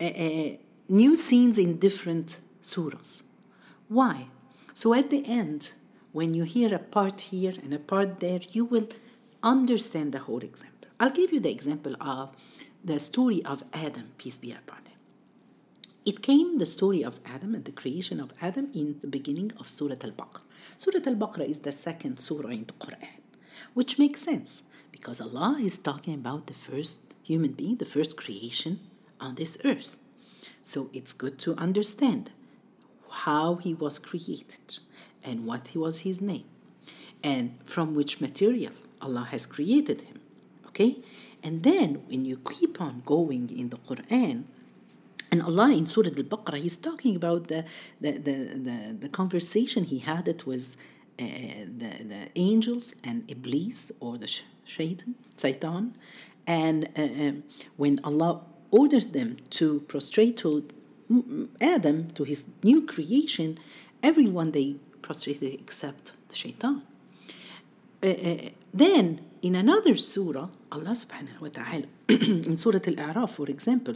uh, 0.00 0.04
uh, 0.04 0.56
new 0.88 1.16
scenes 1.16 1.58
in 1.58 1.78
different 1.78 2.38
surahs. 2.62 3.22
Why? 3.88 4.28
So 4.74 4.94
at 4.94 5.10
the 5.10 5.24
end, 5.26 5.70
when 6.12 6.34
you 6.34 6.44
hear 6.44 6.74
a 6.74 6.78
part 6.78 7.20
here 7.32 7.54
and 7.62 7.72
a 7.74 7.78
part 7.78 8.20
there, 8.20 8.40
you 8.52 8.64
will 8.64 8.88
understand 9.42 10.12
the 10.12 10.20
whole 10.20 10.42
example. 10.42 10.77
I'll 11.00 11.10
give 11.10 11.32
you 11.32 11.38
the 11.38 11.50
example 11.50 11.94
of 12.00 12.34
the 12.84 12.98
story 12.98 13.44
of 13.44 13.62
Adam, 13.72 14.12
peace 14.18 14.36
be 14.36 14.50
upon 14.50 14.78
him. 14.78 14.98
It 16.04 16.22
came 16.22 16.58
the 16.58 16.66
story 16.66 17.04
of 17.04 17.20
Adam 17.24 17.54
and 17.54 17.64
the 17.64 17.70
creation 17.70 18.18
of 18.18 18.32
Adam 18.42 18.70
in 18.74 18.98
the 19.00 19.06
beginning 19.06 19.52
of 19.60 19.68
Surah 19.68 20.02
Al 20.02 20.10
Baqarah. 20.10 20.42
Surah 20.76 21.06
Al 21.06 21.14
Baqarah 21.14 21.48
is 21.48 21.60
the 21.60 21.70
second 21.70 22.18
surah 22.18 22.48
in 22.48 22.64
the 22.64 22.72
Quran, 22.72 23.20
which 23.74 23.98
makes 23.98 24.22
sense 24.22 24.62
because 24.90 25.20
Allah 25.20 25.58
is 25.60 25.78
talking 25.78 26.14
about 26.14 26.48
the 26.48 26.54
first 26.54 27.02
human 27.22 27.52
being, 27.52 27.76
the 27.76 27.84
first 27.84 28.16
creation 28.16 28.80
on 29.20 29.36
this 29.36 29.56
earth. 29.64 29.98
So 30.62 30.90
it's 30.92 31.12
good 31.12 31.38
to 31.40 31.54
understand 31.54 32.32
how 33.24 33.56
he 33.56 33.72
was 33.72 34.00
created 34.00 34.78
and 35.22 35.46
what 35.46 35.70
was 35.76 36.00
his 36.00 36.20
name 36.20 36.46
and 37.22 37.60
from 37.64 37.94
which 37.94 38.20
material 38.20 38.72
Allah 39.00 39.28
has 39.30 39.46
created 39.46 40.00
him. 40.00 40.17
Okay? 40.78 40.96
And 41.42 41.62
then 41.64 42.02
when 42.06 42.24
you 42.24 42.36
keep 42.38 42.80
on 42.80 43.02
going 43.04 43.50
in 43.50 43.70
the 43.70 43.78
Quran, 43.78 44.44
and 45.30 45.42
Allah 45.42 45.72
in 45.72 45.86
Surah 45.86 46.10
Al 46.16 46.22
Baqarah, 46.22 46.58
He's 46.58 46.76
talking 46.76 47.16
about 47.16 47.48
the, 47.48 47.64
the, 48.00 48.12
the, 48.12 48.36
the, 48.54 48.96
the 49.00 49.08
conversation 49.08 49.84
He 49.84 49.98
had 49.98 50.28
it 50.28 50.46
with 50.46 50.76
uh, 51.20 51.24
the, 51.24 51.90
the 52.12 52.28
angels 52.36 52.94
and 53.02 53.28
Iblis 53.30 53.92
or 54.00 54.18
the 54.18 54.30
shaitan, 54.64 55.16
Satan. 55.36 55.96
And 56.46 56.88
uh, 56.96 57.02
um, 57.02 57.42
when 57.76 57.98
Allah 58.04 58.40
ordered 58.70 59.12
them 59.12 59.36
to 59.50 59.80
prostrate 59.80 60.36
to 60.38 60.66
Adam, 61.60 62.10
to 62.12 62.22
his 62.24 62.46
new 62.62 62.86
creation, 62.86 63.58
everyone 64.02 64.52
they 64.52 64.76
prostrated 65.02 65.60
except 65.60 66.12
the 66.28 66.34
shaitan. 66.34 66.82
Uh, 68.02 68.08
uh, 68.08 68.36
then 68.72 69.20
in 69.42 69.54
another 69.54 69.96
surah, 69.96 70.48
Allah 70.70 70.90
subhanahu 70.90 71.40
wa 71.40 71.48
ta'ala, 71.48 71.86
in 72.08 72.56
Surah 72.56 72.80
Al 72.86 72.98
A'raf, 73.08 73.30
for 73.30 73.48
example, 73.48 73.94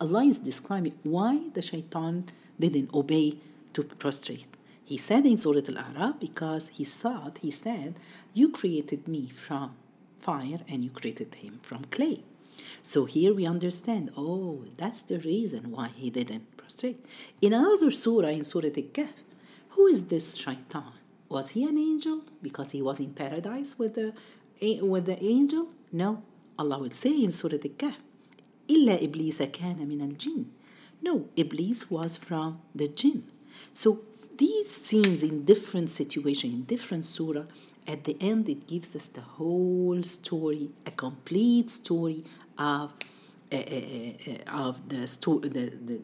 Allah 0.00 0.24
is 0.24 0.38
describing 0.38 0.96
why 1.02 1.48
the 1.54 1.62
shaitan 1.62 2.26
didn't 2.60 2.94
obey 2.94 3.34
to 3.72 3.82
prostrate. 3.82 4.46
He 4.84 4.96
said 4.96 5.26
in 5.26 5.36
Surah 5.36 5.66
Al 5.68 5.82
A'raf, 5.86 6.20
because 6.20 6.68
he 6.68 6.84
thought, 6.84 7.38
he 7.42 7.50
said, 7.50 7.98
You 8.32 8.50
created 8.50 9.08
me 9.08 9.28
from 9.28 9.74
fire 10.18 10.60
and 10.68 10.84
you 10.84 10.90
created 10.90 11.34
him 11.36 11.58
from 11.62 11.84
clay. 11.86 12.22
So 12.82 13.04
here 13.04 13.34
we 13.34 13.46
understand, 13.46 14.10
oh, 14.16 14.64
that's 14.76 15.02
the 15.02 15.18
reason 15.18 15.72
why 15.72 15.88
he 15.88 16.10
didn't 16.10 16.56
prostrate. 16.56 17.04
In 17.42 17.52
another 17.52 17.90
surah, 17.90 18.28
in 18.28 18.44
Surah 18.44 18.68
Al 18.68 18.88
Kahf, 18.96 19.12
who 19.70 19.86
is 19.86 20.06
this 20.06 20.36
shaitan? 20.36 20.92
Was 21.28 21.50
he 21.50 21.64
an 21.64 21.76
angel 21.76 22.22
because 22.40 22.70
he 22.70 22.80
was 22.80 23.00
in 23.00 23.12
paradise 23.12 23.76
with 23.78 23.96
the, 23.96 24.14
with 24.61 25.05
the 25.05 25.23
angel? 25.23 25.69
No. 25.91 26.23
Allah 26.57 26.79
will 26.79 26.91
say 26.91 27.23
in 27.23 27.31
Surah 27.31 27.55
Al-Kahf, 27.55 27.95
إِلَّا 28.67 29.01
إِبْلِيسَ 29.01 29.37
كَانَ 29.51 29.77
مِنَ 29.87 30.01
الْجِنِّ 30.13 30.45
No, 31.01 31.29
Iblis 31.35 31.89
was 31.89 32.15
from 32.15 32.61
the 32.75 32.87
jinn. 32.87 33.23
So 33.73 34.01
these 34.37 34.69
scenes 34.69 35.23
in 35.23 35.45
different 35.45 35.89
situations, 35.89 36.53
in 36.53 36.63
different 36.63 37.05
surah, 37.05 37.45
at 37.87 38.03
the 38.03 38.15
end 38.21 38.47
it 38.47 38.67
gives 38.67 38.95
us 38.95 39.07
the 39.07 39.21
whole 39.21 40.01
story, 40.03 40.69
a 40.85 40.91
complete 40.91 41.69
story 41.69 42.23
of, 42.57 42.93
uh, 43.51 43.55
uh, 43.55 44.67
of 44.69 44.87
the, 44.89 45.07
sto- 45.07 45.39
the, 45.39 45.49
the, 45.49 46.03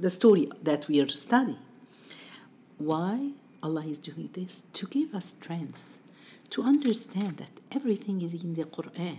the 0.00 0.10
story 0.10 0.48
that 0.62 0.86
we 0.88 1.00
are 1.00 1.08
studying. 1.08 1.58
Why 2.78 3.32
Allah 3.62 3.84
is 3.84 3.98
doing 3.98 4.30
this? 4.32 4.62
To 4.74 4.86
give 4.86 5.14
us 5.14 5.26
strength, 5.26 5.91
to 6.53 6.61
understand 6.61 7.37
that 7.37 7.49
everything 7.71 8.21
is 8.21 8.43
in 8.43 8.53
the 8.53 8.63
Quran. 8.65 9.17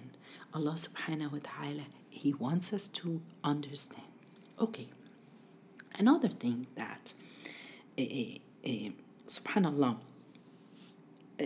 Allah 0.55 0.77
subhanahu 0.87 1.33
wa 1.33 1.39
ta'ala, 1.43 1.87
He 2.09 2.33
wants 2.33 2.73
us 2.73 2.87
to 2.99 3.21
understand. 3.43 4.07
Okay. 4.61 4.87
Another 5.99 6.29
thing 6.29 6.65
that, 6.77 7.13
uh, 7.99 8.03
uh, 8.03 8.91
subhanallah, 9.27 9.99
uh, 11.41 11.45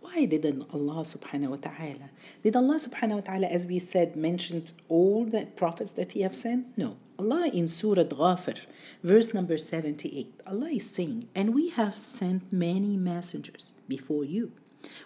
why 0.00 0.24
didn't 0.24 0.66
Allah 0.74 1.02
subhanahu 1.14 1.50
wa 1.50 1.60
ta'ala, 1.68 2.10
did 2.42 2.56
Allah 2.56 2.80
subhanahu 2.80 3.20
wa 3.20 3.20
ta'ala, 3.20 3.46
as 3.46 3.64
we 3.64 3.78
said, 3.78 4.16
mentioned 4.16 4.72
all 4.88 5.24
the 5.24 5.46
prophets 5.54 5.92
that 5.92 6.10
He 6.10 6.22
have 6.22 6.34
sent? 6.34 6.76
No. 6.76 6.96
Allah 7.20 7.48
in 7.54 7.68
Surah 7.68 8.02
Ghafir, 8.02 8.66
verse 9.04 9.32
number 9.32 9.56
78, 9.56 10.40
Allah 10.44 10.70
is 10.70 10.90
saying, 10.90 11.28
And 11.36 11.54
we 11.54 11.70
have 11.70 11.94
sent 11.94 12.52
many 12.52 12.96
messengers 12.96 13.74
before 13.86 14.24
you. 14.24 14.50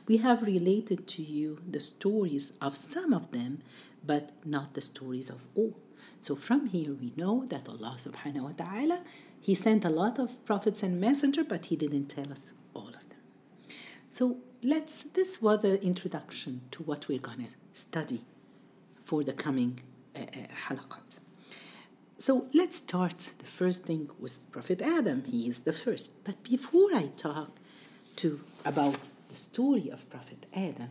We 0.06 0.18
have 0.18 0.42
related 0.42 1.06
to 1.08 1.22
you 1.22 1.58
the 1.68 1.80
stories 1.80 2.52
of 2.60 2.76
some 2.76 3.12
of 3.12 3.32
them, 3.32 3.60
but 4.04 4.30
not 4.44 4.74
the 4.74 4.80
stories 4.80 5.30
of 5.30 5.40
all. 5.54 5.76
So 6.18 6.36
from 6.36 6.66
here 6.66 6.92
we 6.92 7.12
know 7.16 7.44
that 7.46 7.68
Allah 7.68 7.96
subhanahu 7.98 8.42
wa 8.42 8.52
ta'ala, 8.52 9.02
He 9.40 9.54
sent 9.54 9.84
a 9.84 9.90
lot 9.90 10.18
of 10.18 10.44
prophets 10.44 10.82
and 10.82 11.00
messengers, 11.00 11.46
but 11.48 11.66
He 11.66 11.76
didn't 11.76 12.06
tell 12.06 12.30
us 12.32 12.52
all 12.74 12.88
of 12.88 13.08
them. 13.08 13.18
So 14.08 14.38
let's 14.62 15.02
this 15.02 15.42
was 15.42 15.62
the 15.62 15.82
introduction 15.82 16.62
to 16.72 16.82
what 16.82 17.08
we're 17.08 17.18
gonna 17.18 17.48
study 17.72 18.22
for 19.04 19.22
the 19.22 19.32
coming 19.32 19.80
uh, 20.14 20.20
uh, 20.20 20.46
halaqat. 20.68 21.18
So 22.18 22.46
let's 22.54 22.78
start 22.78 23.30
the 23.38 23.44
first 23.44 23.84
thing 23.84 24.08
with 24.18 24.50
Prophet 24.50 24.80
Adam. 24.80 25.24
He 25.24 25.46
is 25.48 25.60
the 25.60 25.72
first. 25.72 26.12
But 26.24 26.42
before 26.42 26.94
I 26.94 27.10
talk 27.16 27.50
to 28.16 28.40
about 28.64 28.96
the 29.28 29.34
story 29.34 29.88
of 29.90 30.08
Prophet 30.10 30.46
Adam 30.54 30.90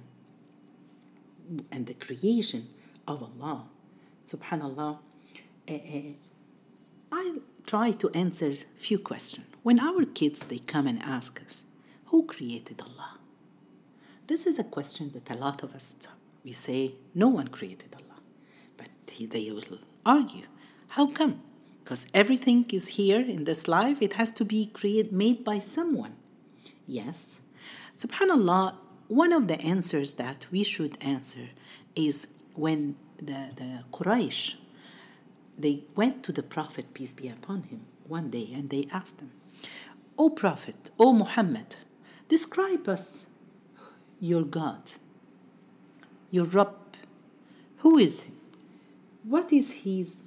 and 1.71 1.87
the 1.87 1.93
creation 1.93 2.67
of 3.07 3.21
Allah, 3.21 3.65
subhanallah, 4.23 4.99
uh, 5.69 5.73
uh, 5.73 5.99
I 7.11 7.35
try 7.65 7.91
to 7.91 8.09
answer 8.13 8.53
few 8.77 8.99
questions. 8.99 9.45
When 9.63 9.79
our 9.79 10.05
kids 10.05 10.39
they 10.41 10.59
come 10.59 10.87
and 10.87 11.01
ask 11.01 11.41
us, 11.45 11.61
who 12.05 12.25
created 12.25 12.81
Allah? 12.81 13.19
This 14.27 14.45
is 14.45 14.59
a 14.59 14.63
question 14.63 15.11
that 15.11 15.29
a 15.29 15.37
lot 15.37 15.63
of 15.63 15.75
us 15.75 15.95
we 16.43 16.51
say 16.51 16.93
no 17.13 17.27
one 17.29 17.47
created 17.47 17.95
Allah, 17.95 18.21
but 18.77 18.89
they 19.17 19.49
will 19.51 19.79
argue 20.05 20.45
how 20.89 21.07
come? 21.07 21.41
Because 21.83 22.07
everything 22.13 22.65
is 22.71 22.87
here 22.89 23.19
in 23.19 23.43
this 23.43 23.67
life, 23.67 24.01
it 24.01 24.13
has 24.13 24.31
to 24.31 24.45
be 24.45 24.67
created, 24.67 25.11
made 25.11 25.43
by 25.43 25.59
someone. 25.59 26.15
Yes. 26.87 27.41
Subhanallah, 27.95 28.75
one 29.07 29.31
of 29.31 29.47
the 29.47 29.59
answers 29.61 30.15
that 30.15 30.45
we 30.51 30.63
should 30.63 30.97
answer 31.01 31.49
is 31.95 32.27
when 32.53 32.95
the, 33.17 33.49
the 33.55 33.83
Quraysh, 33.91 34.55
they 35.57 35.83
went 35.95 36.23
to 36.23 36.31
the 36.31 36.43
Prophet, 36.43 36.93
peace 36.93 37.13
be 37.13 37.29
upon 37.29 37.63
him, 37.63 37.85
one 38.07 38.29
day 38.29 38.49
and 38.53 38.69
they 38.69 38.87
asked 38.91 39.21
him, 39.21 39.31
O 40.17 40.29
Prophet, 40.29 40.91
O 40.99 41.13
Muhammad, 41.13 41.77
describe 42.27 42.87
us 42.89 43.27
your 44.19 44.43
God, 44.43 44.93
your 46.31 46.45
Rabb. 46.45 46.75
Who 47.77 47.97
is 47.97 48.21
he? 48.21 48.31
What 49.23 49.53
is 49.53 49.71
his 49.71 50.17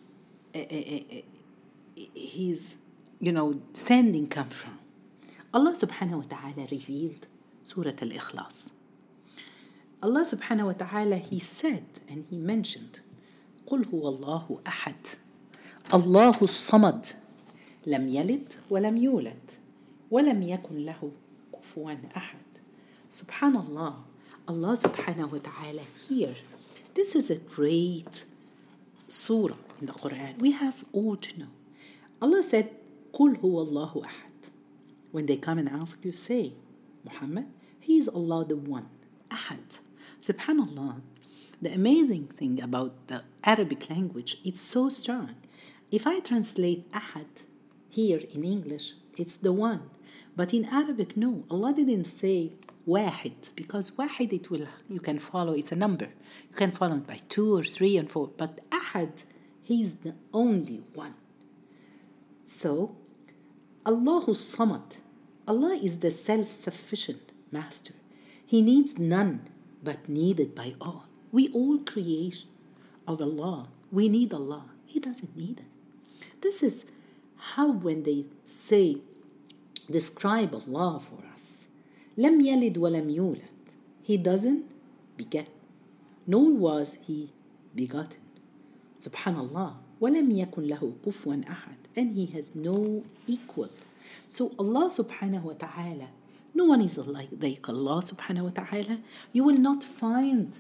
eh, 0.55 0.65
eh, 0.71 1.01
eh, 1.11 1.21
his, 2.15 2.63
you 3.21 3.33
know, 3.33 3.55
sending 3.73 4.27
come 4.27 4.49
from. 4.49 4.79
Allah 5.53 5.75
subhanahu 5.75 6.31
wa 6.31 6.39
ta'ala 6.39 6.67
revealed 6.71 7.27
Surah 7.69 7.93
Al-Ikhlas. 8.01 8.71
Allah 10.03 10.25
subhanahu 10.25 10.67
wa 10.67 10.73
ta'ala, 10.73 11.17
He 11.17 11.39
said 11.39 11.85
and 12.09 12.25
He 12.31 12.39
mentioned, 12.39 13.01
قل 13.67 13.85
هو 13.93 14.09
الله 14.09 14.61
أحد 14.67 14.97
الله 15.95 16.39
الصمد 16.43 17.07
لم 17.87 18.09
يلد 18.09 18.53
ولم 18.71 18.97
يولد 18.97 19.51
ولم 20.11 20.43
يكن 20.43 20.77
له 20.85 21.13
كفوا 21.53 21.97
أحد 22.17 22.47
Subhanallah, 23.11 23.95
Allah 24.49 24.73
subhanahu 24.73 25.33
wa 25.33 25.39
ta'ala 25.39 25.83
here, 26.09 26.35
this 26.95 27.15
is 27.15 27.29
a 27.29 27.37
great 27.37 28.25
surah 29.09 29.57
in 29.81 29.87
the 29.87 29.93
Quran. 29.93 30.41
We 30.41 30.53
have 30.53 30.87
all 30.93 31.17
to 31.17 31.39
know. 31.39 31.53
Allah 32.23 32.43
said, 32.43 32.71
قُلْ 33.13 33.41
هُوَ 33.41 33.69
اللَّهُ 33.69 34.05
أَحَدٌ 34.05 34.51
When 35.13 35.27
they 35.27 35.37
come 35.37 35.59
and 35.59 35.69
ask 35.69 36.03
you, 36.03 36.13
say, 36.13 36.53
Muhammad, 37.05 37.47
He 37.89 37.97
is 37.97 38.09
Allah 38.09 38.45
the 38.45 38.57
One, 38.57 38.89
Ahad. 39.31 39.69
Subhanallah, 40.21 41.01
the 41.63 41.73
amazing 41.73 42.27
thing 42.27 42.61
about 42.63 42.93
the 43.07 43.25
Arabic 43.45 43.89
language, 43.89 44.37
it's 44.45 44.61
so 44.61 44.91
strong. 44.91 45.35
If 45.91 46.07
I 46.07 46.21
translate 46.21 46.93
Ahad 46.93 47.33
here 47.89 48.21
in 48.35 48.45
English, 48.45 48.93
it's 49.17 49.37
the 49.37 49.55
one. 49.55 49.85
But 50.37 50.53
in 50.53 50.67
Arabic, 50.67 51.17
no. 51.17 51.45
Allah 51.51 51.73
didn't 51.73 52.05
say 52.05 52.53
wahid 52.87 53.39
because 53.57 53.93
wahid 53.93 54.35
it 54.35 54.51
will 54.51 54.67
you 54.89 55.01
can 55.01 55.19
follow 55.19 55.53
it's 55.53 55.73
a 55.73 55.77
number 55.77 56.09
you 56.51 56.57
can 56.57 56.71
follow 56.71 56.97
it 56.97 57.07
by 57.07 57.19
two 57.29 57.55
or 57.55 57.63
three 57.63 57.99
and 57.99 58.11
four 58.11 58.31
but 58.39 58.59
ahad 58.71 59.13
He's 59.69 59.97
the 59.97 60.15
only 60.33 60.83
one. 60.95 61.13
So, 62.47 62.97
Allahu 63.85 64.33
Samad. 64.33 65.03
Allah 65.47 65.75
is 65.77 65.99
the 65.99 66.11
self 66.11 66.49
sufficient 66.49 67.28
master. 67.52 67.94
He 68.46 68.62
needs 68.62 68.98
none 68.98 69.48
but 69.84 70.10
needed 70.10 70.56
by 70.56 70.76
all. 70.82 71.06
We 71.32 71.50
all 71.50 71.80
creation 71.80 72.50
of 73.08 73.22
Allah. 73.22 73.68
We 73.92 74.10
need 74.10 74.34
Allah. 74.34 74.66
He 74.86 75.00
doesn't 75.00 75.36
need 75.36 75.60
it. 75.60 75.66
This 76.42 76.62
is 76.62 76.86
how 77.38 77.72
when 77.72 78.04
they 78.04 78.26
say, 78.46 78.98
describe 79.90 80.56
Allah 80.56 81.00
for 81.00 81.20
us. 81.34 81.68
لم 82.18 82.42
يلد 82.42 82.78
ولم 82.78 83.10
يولد. 83.10 83.42
He 84.04 84.18
doesn't 84.18 84.66
beget, 85.18 85.50
nor 86.28 86.52
was 86.52 86.98
he 87.08 87.32
begotten. 87.74 88.20
Subhanallah. 89.00 89.76
وَلَمْ 90.02 90.32
يَكُنْ 90.32 90.68
لَهُ 90.68 90.94
كُفُوًا 91.06 91.46
أَحَدٌ 91.46 91.78
And 91.96 92.12
he 92.12 92.26
has 92.36 92.54
no 92.54 93.04
equal. 93.26 93.70
So 94.28 94.52
Allah 94.60 94.90
subhanahu 94.90 95.44
wa 95.44 95.54
ta'ala, 95.54 96.08
no 96.59 96.65
one 96.65 96.81
is 96.81 96.99
like, 96.99 97.69
Allah 97.69 98.03
subhanahu 98.03 98.43
wa 98.49 98.55
ta'ala. 98.61 98.99
You 99.33 99.45
will 99.45 99.61
not 99.71 99.85
find 99.85 100.57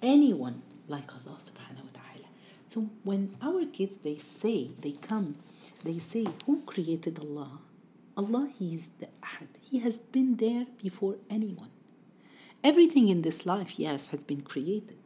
anyone 0.00 0.62
like 0.88 1.08
Allah 1.12 1.36
subhanahu 1.48 1.84
wa 1.88 1.94
ta'ala. 2.00 2.28
So 2.66 2.88
when 3.04 3.36
our 3.42 3.66
kids, 3.66 3.96
they 3.96 4.16
say, 4.16 4.70
they 4.80 4.92
come, 4.92 5.36
they 5.84 5.98
say, 5.98 6.24
who 6.46 6.62
created 6.62 7.18
Allah? 7.18 7.60
Allah, 8.16 8.48
He 8.58 8.72
is 8.72 8.88
the 8.98 9.08
Ahad. 9.28 9.50
He 9.60 9.80
has 9.80 9.98
been 9.98 10.36
there 10.36 10.64
before 10.82 11.16
anyone. 11.28 11.72
Everything 12.64 13.10
in 13.10 13.20
this 13.20 13.44
life, 13.44 13.78
yes, 13.78 14.08
has 14.08 14.22
been 14.22 14.40
created. 14.40 14.96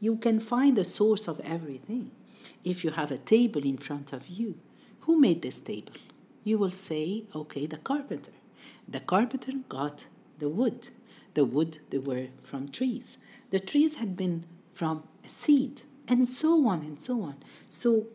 You 0.00 0.16
can 0.16 0.40
find 0.40 0.78
the 0.78 0.84
source 0.84 1.28
of 1.28 1.40
everything. 1.40 2.10
If 2.64 2.84
you 2.84 2.90
have 2.92 3.10
a 3.10 3.18
table 3.18 3.62
in 3.62 3.76
front 3.76 4.14
of 4.14 4.28
you, 4.28 4.56
who 5.00 5.20
made 5.20 5.42
this 5.42 5.60
table? 5.60 5.92
You 6.42 6.56
will 6.56 6.70
say, 6.88 7.24
okay, 7.34 7.66
the 7.66 7.76
carpenter. 7.76 8.32
The 8.88 9.00
carpenter 9.00 9.52
got 9.68 10.06
the 10.38 10.48
wood. 10.48 10.88
The 11.34 11.44
wood, 11.44 11.78
they 11.90 11.98
were 11.98 12.28
from 12.42 12.68
trees. 12.68 13.18
The 13.50 13.60
trees 13.60 13.96
had 13.96 14.16
been 14.16 14.44
from 14.72 15.04
a 15.24 15.28
seed, 15.28 15.82
and 16.08 16.26
so 16.26 16.66
on 16.66 16.80
and 16.80 16.98
so 16.98 17.22
on. 17.22 17.36
So 17.70 18.06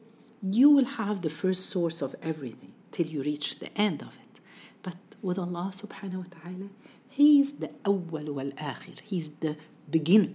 you 0.41 0.69
will 0.69 0.85
have 0.85 1.21
the 1.21 1.29
first 1.29 1.69
source 1.69 2.01
of 2.01 2.15
everything 2.21 2.73
till 2.91 3.07
you 3.07 3.21
reach 3.23 3.59
the 3.59 3.75
end 3.77 4.01
of 4.01 4.17
it. 4.25 4.39
But 4.81 4.97
with 5.21 5.39
Allah 5.39 5.71
subhanahu 5.73 6.17
wa 6.17 6.41
ta'ala, 6.41 6.69
He 7.09 7.39
is 7.41 7.53
the 7.53 7.69
awwal 7.83 8.29
wal 8.29 8.51
akhir. 8.51 8.99
He's 9.03 9.29
the 9.31 9.57
beginner. 9.89 10.33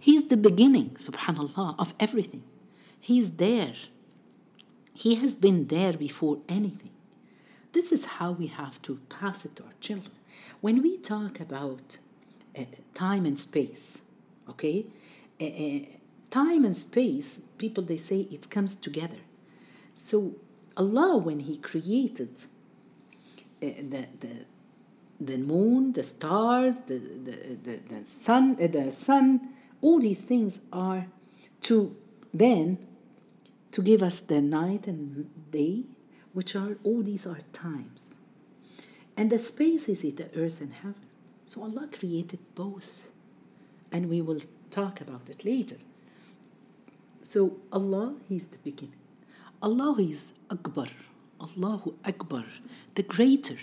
He's 0.00 0.28
the 0.28 0.36
beginning, 0.36 0.90
subhanallah, 0.90 1.78
of 1.78 1.94
everything. 2.00 2.44
He's 3.00 3.32
there. 3.32 3.74
He 4.94 5.16
has 5.16 5.34
been 5.34 5.66
there 5.66 5.92
before 5.92 6.38
anything. 6.48 6.91
This 7.72 7.92
is 7.92 8.04
how 8.04 8.32
we 8.32 8.48
have 8.48 8.80
to 8.82 9.00
pass 9.08 9.44
it 9.44 9.56
to 9.56 9.64
our 9.64 9.74
children. 9.80 10.12
When 10.60 10.82
we 10.82 10.98
talk 10.98 11.40
about 11.40 11.98
uh, 12.58 12.64
time 12.94 13.24
and 13.26 13.38
space, 13.38 14.00
okay, 14.48 14.86
uh, 15.40 15.44
uh, 15.44 15.78
time 16.30 16.64
and 16.64 16.76
space, 16.76 17.42
people 17.58 17.82
they 17.82 17.96
say 17.96 18.20
it 18.30 18.50
comes 18.50 18.74
together. 18.74 19.20
So 19.94 20.36
Allah, 20.76 21.16
when 21.18 21.40
He 21.40 21.56
created 21.56 22.36
the, 23.60 24.06
the 24.20 24.46
the 25.26 25.38
moon, 25.38 25.92
the 25.92 26.02
stars, 26.02 26.76
the, 26.86 26.98
the, 26.98 27.58
the, 27.62 27.94
the 27.94 28.04
sun, 28.04 28.56
the 28.56 28.90
sun, 28.90 29.48
all 29.80 30.00
these 30.00 30.22
things 30.22 30.60
are 30.72 31.06
to 31.60 31.96
then 32.34 32.78
to 33.70 33.82
give 33.82 34.02
us 34.02 34.20
the 34.20 34.40
night 34.40 34.86
and 34.86 35.30
day, 35.50 35.84
which 36.32 36.56
are 36.56 36.76
all 36.84 37.02
these 37.02 37.26
are 37.26 37.40
times. 37.52 38.14
And 39.16 39.30
the 39.30 39.38
space 39.38 39.88
is 39.88 40.04
it 40.04 40.16
the 40.16 40.30
earth 40.38 40.60
and 40.60 40.72
heaven. 40.72 41.06
So 41.44 41.62
Allah 41.62 41.88
created 41.90 42.40
both. 42.54 43.10
And 43.90 44.08
we 44.08 44.22
will 44.22 44.40
talk 44.70 45.00
about 45.00 45.28
it 45.28 45.44
later. 45.44 45.76
So 47.20 47.58
Allah, 47.70 48.14
He's 48.28 48.44
the 48.46 48.58
beginning. 48.58 48.96
Allah 49.60 49.96
is 50.00 50.32
Akbar. 50.50 50.86
Allahu 51.42 51.94
Akbar, 52.04 52.44
the 52.94 53.02
greater. 53.02 53.58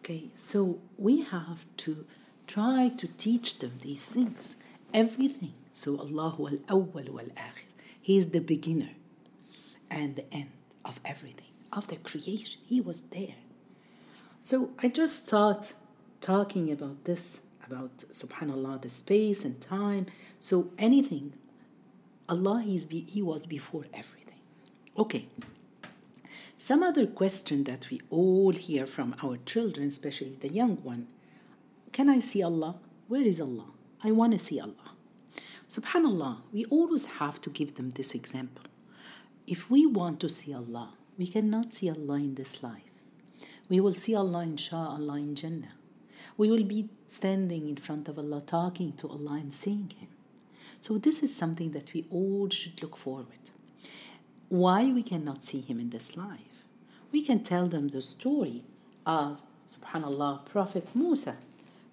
Okay, 0.00 0.24
so 0.34 0.80
we 0.98 1.22
have 1.22 1.64
to 1.78 2.04
try 2.46 2.90
to 2.96 3.06
teach 3.06 3.60
them 3.60 3.78
these 3.80 4.04
things, 4.04 4.56
everything. 4.92 5.54
So 5.72 5.98
Allahu 5.98 6.48
al 6.48 6.58
awwal 6.78 7.08
wal 7.10 7.30
akhir. 7.36 7.70
He 8.00 8.16
is 8.16 8.30
the 8.30 8.40
beginner 8.40 8.90
and 9.90 10.16
the 10.16 10.26
end 10.34 10.50
of 10.84 11.00
everything, 11.04 11.48
of 11.72 11.88
the 11.88 11.96
creation. 11.96 12.60
He 12.66 12.80
was 12.80 13.02
there. 13.02 13.36
So 14.40 14.70
I 14.82 14.88
just 14.88 15.26
thought 15.26 15.72
talking 16.20 16.70
about 16.70 17.04
this, 17.04 17.42
about 17.66 17.96
subhanallah, 18.10 18.82
the 18.82 18.88
space 18.88 19.44
and 19.44 19.60
time. 19.60 20.06
So 20.38 20.70
anything, 20.78 21.34
Allah 22.28 22.62
is 22.66 22.86
be, 22.86 23.06
He 23.08 23.22
was 23.22 23.46
before 23.46 23.84
everything. 23.92 24.40
Okay. 24.96 25.26
Some 26.58 26.82
other 26.82 27.06
question 27.06 27.64
that 27.64 27.90
we 27.90 28.00
all 28.08 28.52
hear 28.52 28.86
from 28.86 29.14
our 29.22 29.36
children, 29.44 29.88
especially 29.88 30.36
the 30.40 30.48
young 30.48 30.76
one 30.82 31.08
Can 31.92 32.08
I 32.08 32.18
see 32.18 32.42
Allah? 32.42 32.76
Where 33.08 33.22
is 33.22 33.40
Allah? 33.40 33.66
I 34.02 34.10
want 34.10 34.32
to 34.32 34.38
see 34.38 34.58
Allah. 34.58 34.92
Subhanallah, 35.68 36.38
we 36.52 36.64
always 36.66 37.04
have 37.20 37.40
to 37.42 37.50
give 37.50 37.74
them 37.74 37.90
this 37.90 38.14
example. 38.14 38.64
If 39.46 39.70
we 39.70 39.86
want 39.86 40.20
to 40.20 40.28
see 40.28 40.54
Allah, 40.54 40.90
we 41.18 41.26
cannot 41.26 41.74
see 41.74 41.90
Allah 41.90 42.16
in 42.16 42.34
this 42.34 42.62
life. 42.62 42.82
We 43.68 43.80
will 43.80 43.92
see 43.92 44.14
Allah, 44.14 44.42
inshallah, 44.42 45.16
in 45.18 45.34
Jannah. 45.34 45.74
We 46.36 46.50
will 46.50 46.64
be 46.64 46.88
standing 47.06 47.68
in 47.68 47.76
front 47.76 48.08
of 48.08 48.18
Allah, 48.18 48.40
talking 48.40 48.92
to 48.94 49.08
Allah 49.08 49.34
and 49.34 49.52
seeing 49.52 49.90
Him. 49.98 50.08
So, 50.80 50.98
this 50.98 51.22
is 51.22 51.34
something 51.34 51.72
that 51.72 51.92
we 51.92 52.04
all 52.10 52.48
should 52.50 52.82
look 52.82 52.96
forward. 52.96 53.38
Why 54.48 54.92
we 54.92 55.02
cannot 55.02 55.42
see 55.42 55.60
Him 55.60 55.78
in 55.78 55.90
this 55.90 56.16
life? 56.16 56.54
We 57.12 57.24
can 57.24 57.44
tell 57.44 57.68
them 57.68 57.88
the 57.88 58.00
story 58.00 58.64
of, 59.06 59.40
subhanallah, 59.68 60.46
Prophet 60.46 60.88
Musa. 60.94 61.36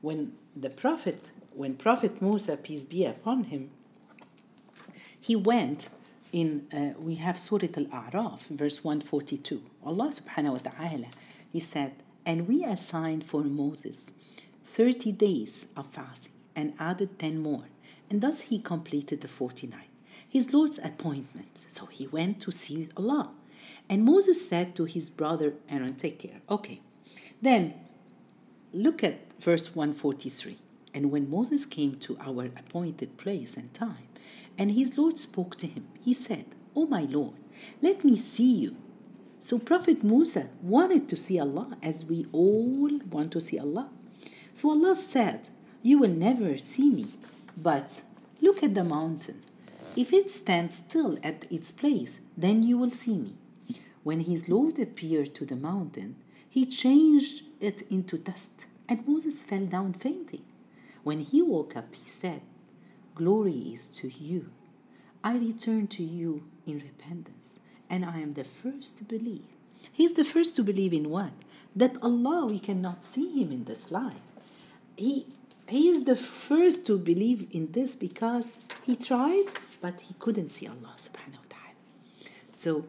When 0.02 0.34
the 0.56 0.70
Prophet, 0.70 1.30
when 1.54 1.76
Prophet 1.76 2.22
Musa, 2.22 2.58
peace 2.58 2.84
be 2.84 3.06
upon 3.06 3.46
him, 3.46 3.70
he 5.20 5.36
went 5.36 5.90
in, 6.32 6.68
uh, 6.74 7.00
we 7.00 7.16
have 7.16 7.38
Surah 7.38 7.68
Al 7.78 7.86
A'raf, 7.86 8.48
verse 8.48 8.84
142. 8.84 9.62
Allah 9.86 10.12
subhanahu 10.12 10.52
wa 10.52 10.58
ta'ala, 10.58 11.08
He 11.52 11.60
said, 11.60 11.94
And 12.26 12.48
we 12.48 12.64
assigned 12.64 13.26
for 13.26 13.44
Moses 13.44 14.12
30 14.66 15.12
days 15.12 15.66
of 15.76 15.86
fasting 15.86 16.32
and 16.56 16.74
added 16.80 17.20
10 17.20 17.40
more. 17.40 17.66
And 18.10 18.22
thus 18.22 18.42
he 18.42 18.60
completed 18.60 19.22
the 19.22 19.28
49. 19.28 19.80
His 20.28 20.54
Lord's 20.54 20.80
appointment. 20.80 21.66
So 21.68 21.86
he 21.88 22.08
went 22.08 22.40
to 22.42 22.52
see 22.52 22.88
Allah. 22.96 23.32
And 23.90 24.06
Moses 24.06 24.48
said 24.48 24.76
to 24.76 24.86
his 24.86 25.10
brother 25.10 25.54
Aaron, 25.70 25.96
Take 25.96 26.20
care. 26.20 26.42
Okay. 26.50 26.82
Then 27.42 27.74
look 28.72 29.04
at 29.04 29.20
verse 29.42 29.76
143. 29.76 30.58
And 30.94 31.12
when 31.12 31.30
Moses 31.30 31.66
came 31.66 31.96
to 32.00 32.18
our 32.22 32.46
appointed 32.46 33.18
place 33.18 33.58
and 33.58 33.74
time, 33.74 34.08
and 34.62 34.74
his 34.74 34.96
Lord 34.96 35.18
spoke 35.18 35.56
to 35.56 35.66
him. 35.66 35.88
He 36.06 36.14
said, 36.14 36.46
O 36.76 36.86
my 36.86 37.02
Lord, 37.02 37.34
let 37.82 38.06
me 38.06 38.16
see 38.16 38.54
you. 38.64 38.76
So 39.40 39.58
Prophet 39.58 40.04
Musa 40.04 40.50
wanted 40.62 41.10
to 41.10 41.16
see 41.16 41.40
Allah 41.40 41.78
as 41.82 42.06
we 42.06 42.28
all 42.32 43.00
want 43.10 43.32
to 43.32 43.42
see 43.42 43.58
Allah. 43.58 43.90
So 44.54 44.70
Allah 44.70 44.96
said, 44.96 45.50
You 45.82 45.98
will 45.98 46.12
never 46.12 46.60
see 46.60 46.92
me, 46.92 47.08
but 47.58 48.02
look 48.40 48.62
at 48.62 48.76
the 48.76 48.84
mountain. 48.84 49.42
If 49.96 50.14
it 50.14 50.30
stands 50.30 50.76
still 50.76 51.18
at 51.24 51.52
its 51.52 51.72
place, 51.72 52.20
then 52.38 52.62
you 52.62 52.78
will 52.78 52.92
see 52.92 53.18
me. 53.18 53.34
When 54.04 54.20
his 54.20 54.48
Lord 54.48 54.78
appeared 54.78 55.34
to 55.34 55.44
the 55.48 55.56
mountain, 55.56 56.18
he 56.48 56.68
changed 56.68 57.42
it 57.60 57.82
into 57.90 58.20
dust, 58.20 58.66
and 58.88 59.08
Moses 59.08 59.42
fell 59.42 59.66
down 59.66 59.94
fainting. 59.94 60.44
When 61.02 61.22
he 61.22 61.42
woke 61.42 61.76
up, 61.76 61.96
he 61.96 62.08
said, 62.08 62.42
Glory 63.22 63.60
is 63.76 63.86
to 63.86 64.08
you. 64.08 64.50
I 65.24 65.34
return 65.38 65.86
to 65.90 66.02
you 66.04 66.44
in 66.66 66.80
repentance, 66.80 67.60
and 67.88 68.04
I 68.04 68.18
am 68.18 68.34
the 68.34 68.44
first 68.44 68.98
to 68.98 69.04
believe. 69.04 69.46
He's 69.92 70.16
the 70.16 70.24
first 70.24 70.56
to 70.56 70.64
believe 70.64 70.92
in 70.92 71.08
what? 71.12 71.34
That 71.76 72.02
Allah, 72.02 72.48
we 72.48 72.58
cannot 72.58 73.04
see 73.04 73.30
Him 73.40 73.52
in 73.52 73.66
this 73.66 73.92
life. 73.92 74.24
He, 74.98 75.28
he 75.70 75.90
is 75.90 76.06
the 76.06 76.16
first 76.16 76.88
to 76.88 76.98
believe 76.98 77.46
in 77.52 77.72
this 77.74 77.96
because 77.96 78.50
he 78.88 78.96
tried, 78.96 79.50
but 79.82 80.02
he 80.02 80.16
couldn't 80.18 80.50
see 80.50 80.66
Allah 80.66 80.96
subhanahu 80.98 81.44
wa 81.44 81.50
ta'ala. 81.54 81.76
So 82.52 82.86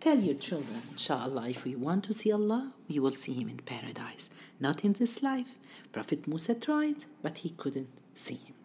tell 0.00 0.18
your 0.18 0.34
children, 0.34 0.82
inshallah, 0.90 1.48
if 1.48 1.64
we 1.64 1.76
want 1.76 2.02
to 2.06 2.12
see 2.12 2.32
Allah, 2.32 2.72
we 2.88 2.98
will 2.98 3.12
see 3.12 3.34
Him 3.34 3.48
in 3.48 3.58
paradise. 3.58 4.30
Not 4.58 4.84
in 4.84 4.94
this 4.94 5.22
life. 5.22 5.60
Prophet 5.92 6.26
Musa 6.26 6.56
tried, 6.56 7.04
but 7.22 7.38
he 7.38 7.50
couldn't 7.50 7.94
see 8.16 8.40
Him. 8.46 8.55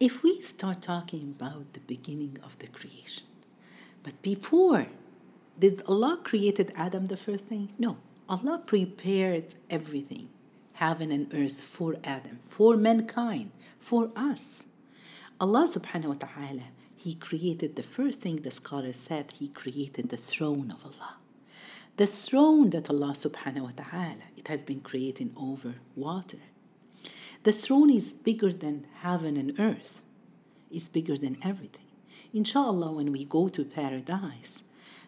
If 0.00 0.24
we 0.24 0.40
start 0.40 0.82
talking 0.82 1.32
about 1.36 1.72
the 1.72 1.80
beginning 1.80 2.38
of 2.42 2.58
the 2.58 2.66
creation, 2.66 3.26
but 4.02 4.20
before, 4.22 4.88
did 5.56 5.82
Allah 5.86 6.18
created 6.22 6.72
Adam 6.74 7.06
the 7.06 7.16
first 7.16 7.46
thing? 7.46 7.72
No. 7.78 7.98
Allah 8.28 8.60
prepared 8.66 9.54
everything, 9.70 10.30
heaven 10.72 11.12
and 11.12 11.32
earth 11.32 11.62
for 11.62 11.94
Adam, 12.02 12.40
for 12.42 12.76
mankind, 12.76 13.52
for 13.78 14.10
us. 14.16 14.64
Allah 15.40 15.68
subhanahu 15.68 16.06
wa 16.06 16.14
ta'ala, 16.14 16.64
He 16.96 17.14
created 17.14 17.76
the 17.76 17.84
first 17.84 18.20
thing 18.20 18.36
the 18.36 18.50
scholar 18.50 18.92
said, 18.92 19.30
He 19.38 19.48
created 19.48 20.08
the 20.08 20.16
throne 20.16 20.72
of 20.72 20.84
Allah. 20.84 21.18
The 21.98 22.08
throne 22.08 22.70
that 22.70 22.90
Allah 22.90 23.12
subhanahu 23.12 23.60
wa 23.60 23.70
ta'ala, 23.76 24.26
it 24.36 24.48
has 24.48 24.64
been 24.64 24.80
created 24.80 25.30
over 25.36 25.74
water. 25.94 26.38
The 27.44 27.52
throne 27.52 27.90
is 27.90 28.14
bigger 28.14 28.52
than 28.52 28.86
heaven 29.02 29.36
and 29.36 29.58
earth. 29.60 30.02
It's 30.70 30.88
bigger 30.88 31.16
than 31.16 31.36
everything. 31.42 31.84
Inshallah, 32.32 32.92
when 32.92 33.12
we 33.12 33.26
go 33.26 33.48
to 33.48 33.64
paradise, 33.64 34.62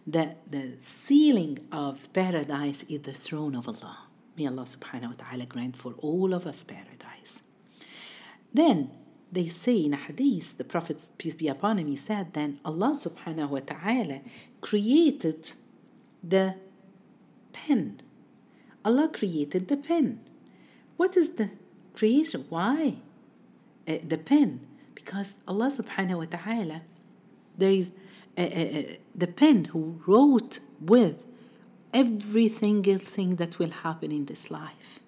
the, 0.07 0.37
the 0.49 0.77
ceiling 0.83 1.59
of 1.73 2.13
paradise 2.13 2.85
is 2.89 3.01
the 3.01 3.13
throne 3.13 3.55
of 3.57 3.67
Allah. 3.67 3.99
May 4.37 4.47
Allah 4.47 4.65
subhanahu 4.65 5.09
wa 5.09 5.15
ta'ala 5.17 5.47
grant 5.47 5.77
for 5.77 5.95
all 5.99 6.35
of 6.35 6.47
us 6.47 6.63
paradise. 6.63 7.41
Then 8.53 8.91
they 9.33 9.47
say 9.47 9.87
in 9.87 9.95
a 9.95 9.97
hadith, 9.97 10.59
the 10.59 10.65
Prophet, 10.65 11.03
peace 11.17 11.35
be 11.35 11.49
upon 11.49 11.79
him, 11.79 11.87
he 11.87 11.97
said, 11.97 12.35
then 12.35 12.61
Allah 12.67 12.95
subhanahu 12.95 13.49
wa 13.49 13.61
ta'ala 13.61 14.21
created 14.61 15.53
the 16.23 16.57
pen. 17.55 18.01
Allah 18.85 19.11
created 19.13 19.69
the 19.69 19.79
pen. 19.79 20.21
What 20.99 21.17
is 21.17 21.31
the 21.31 21.51
creation. 21.97 22.45
Why? 22.49 22.97
Uh, 23.89 23.97
the 24.05 24.19
pen. 24.19 24.61
Because 24.95 25.37
Allah 25.49 25.69
subhanahu 25.69 26.19
wa 26.19 26.39
ta'ala, 26.39 26.83
there 27.57 27.71
is 27.71 27.93
uh, 28.37 28.97
the 29.15 29.27
pen 29.27 29.67
who 29.67 30.01
wrote 30.07 30.59
with 30.81 31.27
every 31.95 32.49
single 32.49 32.99
thing 32.99 33.37
that 33.37 33.59
will 33.59 33.71
happen 33.71 34.13
in 34.13 34.27
this 34.27 34.51
life. 34.51 35.01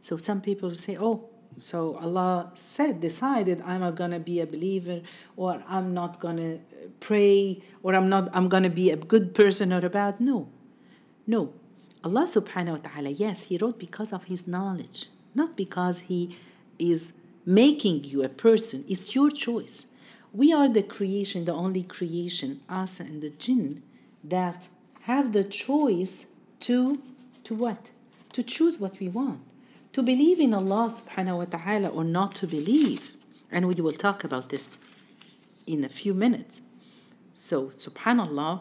So 0.00 0.16
some 0.16 0.40
people 0.40 0.74
say, 0.74 0.96
oh, 0.98 1.28
so 1.58 1.96
Allah 1.98 2.50
said, 2.54 3.00
decided 3.00 3.60
I'm 3.62 3.94
gonna 3.94 4.20
be 4.20 4.40
a 4.40 4.46
believer, 4.46 5.02
or 5.36 5.62
I'm 5.68 5.92
not 5.92 6.20
gonna 6.20 6.58
pray, 7.00 7.60
or 7.82 7.94
I'm 7.94 8.08
not 8.08 8.28
I'm 8.32 8.48
gonna 8.48 8.70
be 8.70 8.90
a 8.90 8.96
good 8.96 9.34
person 9.34 9.72
or 9.72 9.84
a 9.84 9.90
bad. 9.90 10.20
No. 10.20 10.48
No. 11.26 11.52
Allah 12.04 12.24
subhanahu 12.24 12.78
wa 12.78 12.82
ta'ala, 12.90 13.10
yes, 13.10 13.44
He 13.44 13.58
wrote 13.58 13.78
because 13.78 14.12
of 14.12 14.24
His 14.24 14.46
knowledge 14.46 15.08
not 15.34 15.56
because 15.56 16.00
He 16.00 16.36
is 16.78 17.12
making 17.44 18.04
you 18.04 18.22
a 18.22 18.28
person. 18.28 18.84
It's 18.88 19.14
your 19.14 19.30
choice. 19.30 19.86
We 20.32 20.52
are 20.52 20.68
the 20.68 20.82
creation, 20.82 21.46
the 21.46 21.54
only 21.54 21.82
creation, 21.82 22.60
us 22.68 23.00
and 23.00 23.22
the 23.22 23.30
jinn, 23.30 23.82
that 24.22 24.68
have 25.02 25.32
the 25.32 25.44
choice 25.44 26.26
to, 26.60 27.00
to 27.44 27.54
what? 27.54 27.92
To 28.34 28.42
choose 28.42 28.78
what 28.78 29.00
we 29.00 29.08
want. 29.08 29.40
To 29.94 30.02
believe 30.02 30.38
in 30.38 30.52
Allah 30.52 30.92
subhanahu 30.92 31.38
wa 31.38 31.44
ta'ala 31.46 31.88
or 31.88 32.04
not 32.04 32.34
to 32.36 32.46
believe. 32.46 33.14
And 33.50 33.66
we 33.66 33.74
will 33.74 33.92
talk 33.92 34.22
about 34.22 34.50
this 34.50 34.76
in 35.66 35.84
a 35.84 35.88
few 35.88 36.12
minutes. 36.12 36.60
So, 37.32 37.68
subhanallah, 37.68 38.60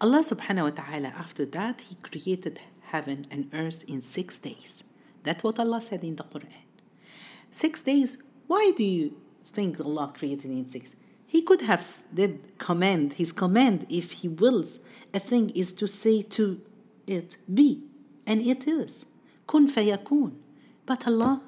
Allah 0.00 0.22
subhanahu 0.22 0.62
wa 0.62 0.70
ta'ala, 0.70 1.08
after 1.08 1.44
that, 1.46 1.82
He 1.82 1.96
created 1.96 2.60
heaven 2.86 3.26
and 3.30 3.50
earth 3.52 3.84
in 3.86 4.00
six 4.00 4.38
days. 4.38 4.84
That's 5.24 5.42
what 5.42 5.58
Allah 5.58 5.80
said 5.80 6.04
in 6.04 6.16
the 6.16 6.22
Quran. 6.24 6.64
Six 7.50 7.82
days, 7.82 8.22
why 8.46 8.72
do 8.76 8.84
you 8.84 9.16
think 9.42 9.80
Allah 9.80 10.12
created 10.16 10.50
in 10.50 10.66
six? 10.66 10.94
He 11.26 11.42
could 11.42 11.62
have 11.62 11.84
did 12.12 12.58
command, 12.58 13.14
his 13.14 13.32
command, 13.32 13.86
if 13.88 14.12
he 14.12 14.28
wills, 14.28 14.78
a 15.12 15.18
thing 15.18 15.50
is 15.50 15.72
to 15.72 15.88
say 15.88 16.22
to 16.22 16.60
it, 17.06 17.36
be, 17.52 17.82
and 18.26 18.40
it 18.40 18.68
is. 18.68 19.04
kun 19.46 19.68
fayakun. 19.68 20.36
But 20.86 21.06
Allah 21.06 21.42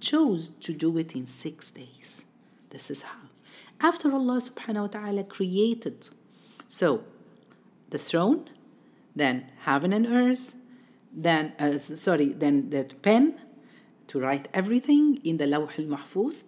chose 0.00 0.50
to 0.60 0.72
do 0.72 0.96
it 0.98 1.14
in 1.14 1.26
six 1.26 1.70
days. 1.70 2.24
This 2.70 2.90
is 2.90 3.02
how. 3.02 3.28
After 3.80 4.12
Allah 4.12 4.40
subhanahu 4.40 4.82
wa 4.82 4.86
ta'ala 4.88 5.24
created, 5.24 6.04
so 6.66 7.04
the 7.90 7.98
throne, 7.98 8.48
then 9.14 9.50
heaven 9.60 9.92
and 9.92 10.06
earth, 10.06 10.54
then, 11.12 11.52
uh, 11.58 11.72
sorry, 11.72 12.32
then 12.32 12.70
the 12.70 12.88
pen 13.02 13.38
to 14.08 14.20
write 14.20 14.48
everything 14.54 15.18
in 15.24 15.36
the 15.36 15.46
Lawh 15.46 15.68
al-Mahfuz, 15.78 16.44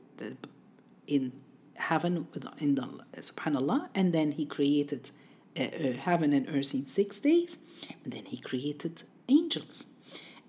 in 1.07 1.33
heaven, 1.77 2.27
in 2.59 2.75
the, 2.75 3.01
subhanallah, 3.17 3.89
and 3.95 4.13
then 4.13 4.33
he 4.33 4.47
created 4.47 5.11
uh, 5.59 5.65
uh, 5.65 5.93
heaven 5.93 6.33
and 6.33 6.49
earth 6.49 6.75
in 6.75 6.87
six 6.87 7.21
days, 7.21 7.59
and 8.05 8.13
then 8.13 8.25
he 8.27 8.39
created 8.39 9.03
angels. 9.29 9.87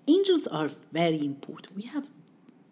Angels 0.06 0.46
are 0.46 0.68
very 0.92 1.24
important. 1.24 1.74
We 1.76 1.82
have 1.82 2.08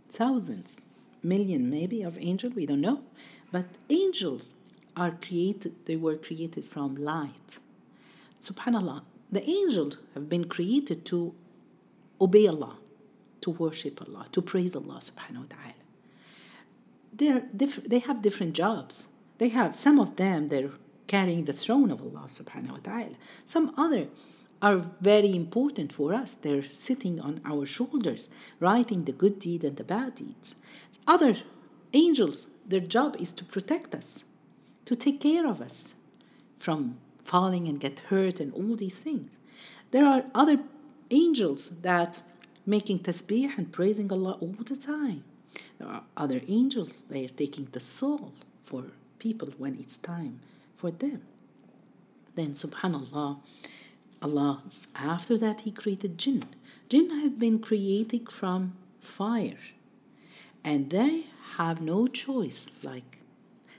thousands, 0.09 0.77
million 1.23 1.71
maybe 1.71 2.03
of 2.03 2.19
angels, 2.21 2.55
we 2.55 2.67
don't 2.67 2.81
know. 2.81 3.03
But 3.51 3.67
angels 3.91 4.55
are 4.97 5.13
created, 5.13 5.87
they 5.87 5.97
were 5.97 6.17
created 6.17 6.65
from 6.65 6.97
light. 6.97 7.59
Subhanallah, 8.41 9.03
the 9.33 9.43
angels 9.49 9.97
have 10.15 10.29
been 10.29 10.45
created 10.45 11.05
to 11.07 11.35
obey 12.21 12.47
Allah, 12.47 12.77
to 13.41 13.51
worship 13.51 14.01
Allah, 14.07 14.27
to 14.33 14.43
praise 14.43 14.77
Allah 14.77 15.01
subhanahu 15.01 15.45
wa 15.47 15.57
ta'ala. 15.57 15.83
They're 17.15 17.43
diff- 17.57 17.85
they 17.85 17.99
have 17.99 18.23
different 18.23 18.55
jobs. 18.55 19.09
They 19.39 19.49
have 19.49 19.75
some 19.75 19.99
of 19.99 20.17
them 20.17 20.49
they're 20.49 20.71
carrying 21.09 21.47
the 21.47 21.53
throne 21.53 21.91
of 21.91 22.01
Allah 22.01 22.27
subhanahu 22.27 22.73
wa 22.73 22.83
ta'ala. 22.83 23.17
Some 23.47 23.75
other 23.77 24.09
are 24.63 24.77
very 25.01 25.35
important 25.35 25.93
for 25.93 26.15
us. 26.15 26.35
They're 26.35 26.63
sitting 26.63 27.21
on 27.21 27.41
our 27.45 27.67
shoulders, 27.67 28.29
writing 28.61 29.05
the 29.05 29.13
good 29.13 29.39
deed 29.39 29.65
and 29.65 29.77
the 29.77 29.85
bad 29.85 30.15
deeds. 30.15 30.55
Other 31.07 31.35
angels, 31.93 32.47
their 32.65 32.81
job 32.81 33.17
is 33.19 33.33
to 33.33 33.45
protect 33.45 33.95
us, 33.95 34.25
to 34.85 34.95
take 34.95 35.21
care 35.21 35.47
of 35.47 35.61
us 35.61 35.95
from 36.59 36.99
falling 37.25 37.69
and 37.69 37.81
get 37.81 38.01
hurt 38.11 38.41
and 38.41 38.53
all 38.55 38.77
these 38.77 38.95
things. 38.95 39.31
There 39.91 40.07
are 40.07 40.25
other 40.35 40.59
angels 41.11 41.69
that 41.83 42.23
making 42.67 43.01
tasbih 43.01 43.57
and 43.59 43.73
praising 43.73 44.11
Allah 44.11 44.37
all 44.41 44.57
the 44.65 44.77
time. 44.77 45.25
There 45.79 45.89
are 45.89 46.05
other 46.17 46.41
angels, 46.49 47.03
they 47.11 47.25
are 47.25 47.29
taking 47.29 47.67
the 47.73 47.81
soul 47.81 48.33
for 48.65 48.85
people 49.19 49.49
when 49.59 49.77
it's 49.77 49.97
time 49.97 50.41
for 50.77 50.91
them. 50.91 51.23
Then 52.35 52.53
subhanallah, 52.53 53.39
Allah, 54.23 54.63
after 54.95 55.37
that, 55.39 55.63
He 55.63 55.73
created 55.73 56.17
jinn. 56.17 56.45
Jinn 56.89 57.11
have 57.23 57.39
been 57.39 57.59
created 57.59 58.31
from 58.31 58.75
fire, 59.01 59.59
and 60.65 60.91
they 60.91 61.25
have 61.57 61.81
no 61.81 62.07
choice. 62.07 62.71
Like 62.83 63.19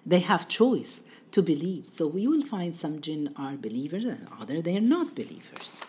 they 0.05 0.19
have 0.19 0.47
choice 0.47 1.01
to 1.33 1.41
believe. 1.41 1.89
So 1.89 2.07
we 2.07 2.27
will 2.27 2.43
find 2.43 2.75
some 2.75 3.01
jinn 3.01 3.33
are 3.35 3.57
believers 3.57 4.05
and 4.05 4.27
other 4.39 4.61
they 4.61 4.77
are 4.77 4.87
not 4.97 5.15
believers. 5.15 5.81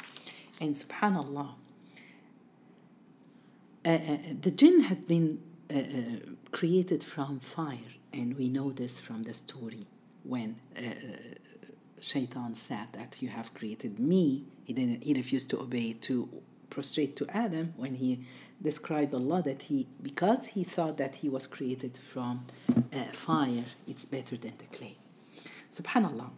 And 0.61 0.75
Subhanallah, 0.75 1.51
uh, 3.85 3.89
uh, 3.89 4.17
the 4.41 4.51
jinn 4.51 4.81
had 4.81 5.07
been 5.07 5.41
uh, 5.71 5.79
uh 5.79 5.83
created 6.51 7.03
from 7.03 7.41
fire, 7.41 7.93
and 8.13 8.37
we 8.39 8.49
know 8.49 8.71
this 8.73 8.99
from 8.99 9.25
the 9.25 9.35
story 9.35 9.87
when 10.23 10.57
uh, 10.77 10.81
Shaitan 12.01 12.55
said 12.55 12.89
that 12.93 13.21
you 13.21 13.29
have 13.29 13.53
created 13.53 13.99
me. 13.99 14.45
He 14.65 14.73
didn't. 14.73 15.05
He 15.05 15.13
refused 15.15 15.51
to 15.51 15.61
obey 15.61 15.93
to 16.09 16.15
prostrate 16.71 17.17
to 17.17 17.27
Adam 17.29 17.75
when 17.77 17.95
he 17.97 18.25
described 18.63 19.15
Allah 19.15 19.43
that 19.43 19.63
he 19.69 19.89
because 20.01 20.47
he 20.55 20.65
thought 20.65 20.97
that 20.97 21.17
he 21.17 21.29
was 21.29 21.47
created 21.47 21.99
from 22.13 22.47
fire. 23.13 23.65
It's 23.87 24.07
better 24.07 24.37
than 24.37 24.55
the 24.59 24.69
clay. 24.77 24.97
Subhanallah. 25.75 26.31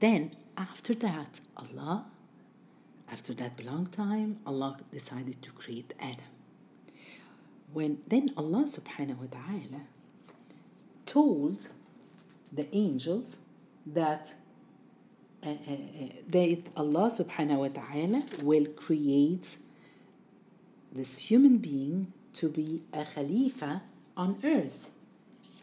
Then 0.00 0.30
after 0.56 0.94
that, 0.94 1.38
Allah, 1.56 2.06
after 3.10 3.32
that 3.34 3.64
long 3.64 3.86
time, 3.86 4.40
Allah 4.44 4.76
decided 4.90 5.40
to 5.42 5.52
create 5.52 5.94
Adam. 6.00 6.32
When 7.72 7.98
then 8.08 8.30
Allah 8.36 8.64
subhanahu 8.64 9.18
wa 9.18 9.30
ta'ala 9.30 9.82
told 11.06 11.68
the 12.52 12.66
angels 12.74 13.36
that 13.86 14.32
uh, 15.46 15.50
uh, 15.50 15.52
uh, 15.52 16.08
that 16.30 16.62
Allah 16.76 17.06
subhanahu 17.10 17.58
wa 17.58 17.68
ta'ala 17.68 18.22
will 18.42 18.66
create 18.74 19.58
this 20.90 21.18
human 21.30 21.58
being 21.58 22.12
to 22.32 22.48
be 22.48 22.82
a 22.92 23.04
khalifa 23.04 23.82
on 24.16 24.36
earth. 24.42 24.90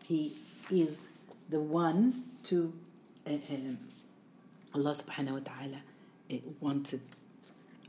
He 0.07 0.33
is 0.71 1.09
the 1.49 1.59
one 1.59 2.13
to 2.43 2.73
uh, 3.27 3.31
Allah 4.73 4.91
subhanahu 4.91 5.31
wa 5.31 5.39
ta'ala 5.39 5.81
uh, 6.31 6.35
wanted. 6.59 7.01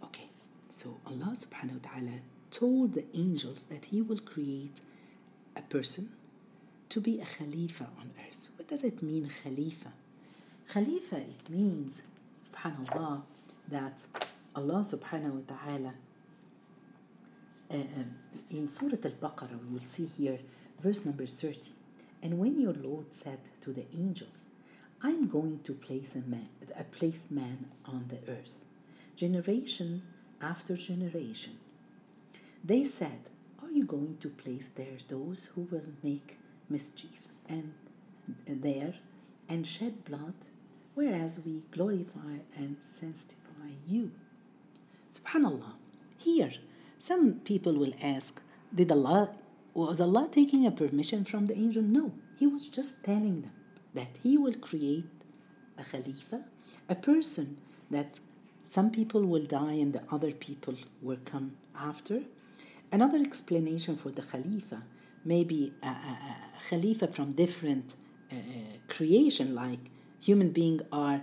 Okay, 0.04 0.28
so 0.68 0.98
Allah 1.06 1.34
subhanahu 1.34 1.82
wa 1.82 1.90
ta'ala 1.90 2.18
told 2.50 2.94
the 2.94 3.04
angels 3.14 3.66
that 3.66 3.86
He 3.86 4.02
will 4.02 4.18
create 4.18 4.80
a 5.56 5.62
person 5.62 6.10
to 6.88 7.00
be 7.00 7.20
a 7.20 7.24
khalifa 7.24 7.84
on 8.00 8.10
earth. 8.26 8.48
What 8.56 8.68
does 8.68 8.84
it 8.84 9.02
mean, 9.02 9.30
khalifa? 9.42 9.92
Khalifa, 10.68 11.16
it 11.16 11.50
means, 11.50 12.02
subhanAllah, 12.42 13.22
that 13.68 14.04
Allah 14.54 14.80
subhanahu 14.80 15.32
wa 15.32 15.56
ta'ala, 15.56 15.94
uh, 17.70 17.76
in 18.50 18.68
Surah 18.68 18.98
Al 19.04 19.10
Baqarah, 19.12 19.58
we 19.66 19.72
will 19.74 19.80
see 19.80 20.10
here, 20.16 20.38
verse 20.80 21.04
number 21.04 21.26
30. 21.26 21.75
And 22.22 22.38
when 22.38 22.60
your 22.60 22.72
Lord 22.72 23.12
said 23.12 23.38
to 23.60 23.72
the 23.72 23.86
angels, 23.94 24.48
I'm 25.02 25.28
going 25.28 25.60
to 25.64 25.72
place 25.72 26.14
a 26.14 26.28
man, 26.28 26.48
a 26.78 26.84
place 26.84 27.26
man 27.30 27.66
on 27.84 28.06
the 28.08 28.20
earth, 28.30 28.58
generation 29.14 30.02
after 30.40 30.76
generation. 30.76 31.58
They 32.64 32.84
said, 32.84 33.30
Are 33.62 33.70
you 33.70 33.84
going 33.84 34.16
to 34.18 34.28
place 34.28 34.70
there 34.74 34.98
those 35.08 35.46
who 35.54 35.62
will 35.70 35.92
make 36.02 36.38
mischief 36.68 37.28
and 37.48 37.74
there 38.46 38.94
and 39.48 39.66
shed 39.66 40.04
blood 40.04 40.34
whereas 40.96 41.40
we 41.44 41.62
glorify 41.70 42.38
and 42.56 42.76
sanctify 42.80 43.70
you. 43.86 44.10
Subhanallah. 45.12 45.74
Here, 46.18 46.50
some 46.98 47.34
people 47.40 47.74
will 47.74 47.92
ask, 48.02 48.40
did 48.74 48.90
Allah 48.90 49.30
was 49.76 50.00
Allah 50.00 50.28
taking 50.30 50.66
a 50.66 50.70
permission 50.70 51.24
from 51.24 51.46
the 51.46 51.56
angel? 51.56 51.82
No. 51.82 52.14
He 52.38 52.46
was 52.46 52.68
just 52.68 53.04
telling 53.04 53.42
them 53.42 53.52
that 53.94 54.18
he 54.22 54.36
will 54.36 54.54
create 54.54 55.06
a 55.78 55.84
khalifa, 55.84 56.44
a 56.88 56.94
person 56.94 57.58
that 57.90 58.18
some 58.66 58.90
people 58.90 59.22
will 59.22 59.44
die 59.44 59.74
and 59.74 59.92
the 59.92 60.02
other 60.10 60.32
people 60.32 60.74
will 61.02 61.18
come 61.24 61.56
after. 61.78 62.22
Another 62.90 63.18
explanation 63.18 63.96
for 63.96 64.10
the 64.10 64.22
khalifa 64.22 64.82
maybe 65.26 65.74
a, 65.82 65.86
a, 65.86 65.90
a 65.90 66.68
khalifa 66.68 67.08
from 67.08 67.32
different 67.32 67.94
uh, 68.32 68.36
creation, 68.88 69.54
like 69.54 69.90
human 70.20 70.50
beings 70.50 70.82
are 70.92 71.22